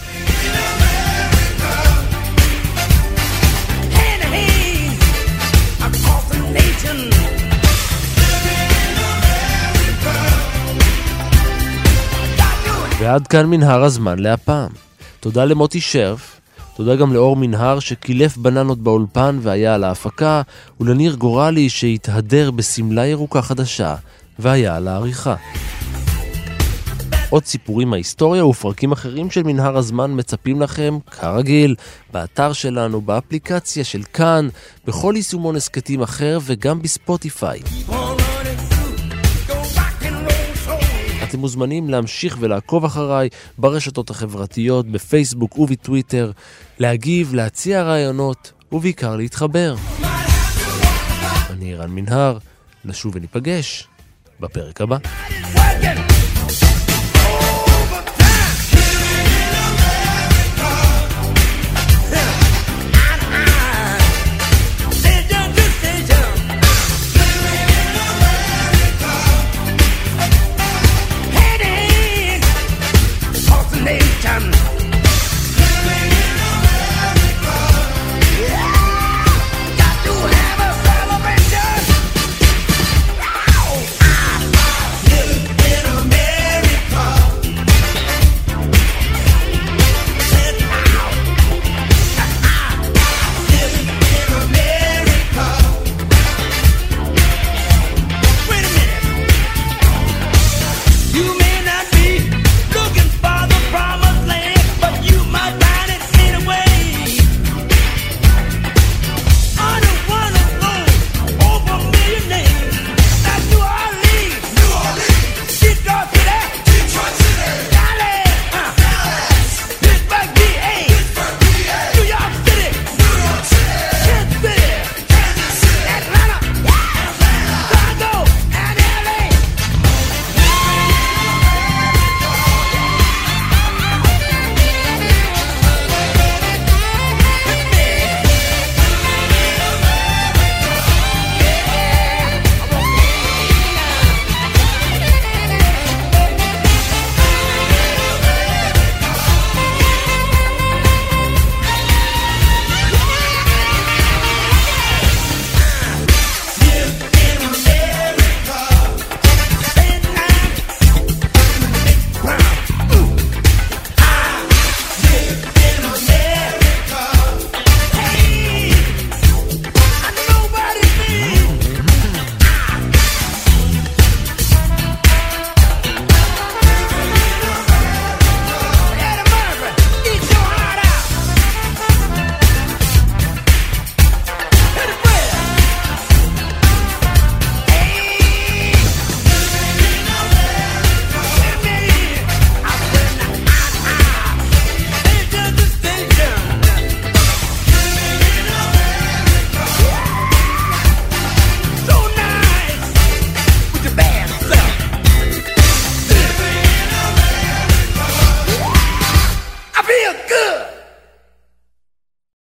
[12.99, 14.71] ועד כאן מנהר הזמן להפעם.
[15.19, 16.32] תודה למוטי שרף,
[16.75, 20.41] תודה גם לאור מנהר שקילף בננות באולפן והיה על ההפקה,
[20.79, 23.95] ולניר גורלי שהתהדר בשמלה ירוקה חדשה
[24.39, 25.35] והיה על העריכה.
[27.29, 31.75] עוד סיפורים מההיסטוריה ופרקים אחרים של מנהר הזמן מצפים לכם, כרגיל,
[32.13, 34.47] באתר שלנו, באפליקציה של כאן,
[34.87, 37.59] בכל יישומון הסכתים אחר וגם בספוטיפיי.
[41.33, 46.31] אתם מוזמנים להמשיך ולעקוב אחריי ברשתות החברתיות, בפייסבוק ובטוויטר,
[46.79, 49.75] להגיב, להציע רעיונות, ובעיקר להתחבר.
[51.49, 52.37] אני רן מנהר,
[52.85, 53.87] נשוב וניפגש
[54.39, 54.97] בפרק הבא.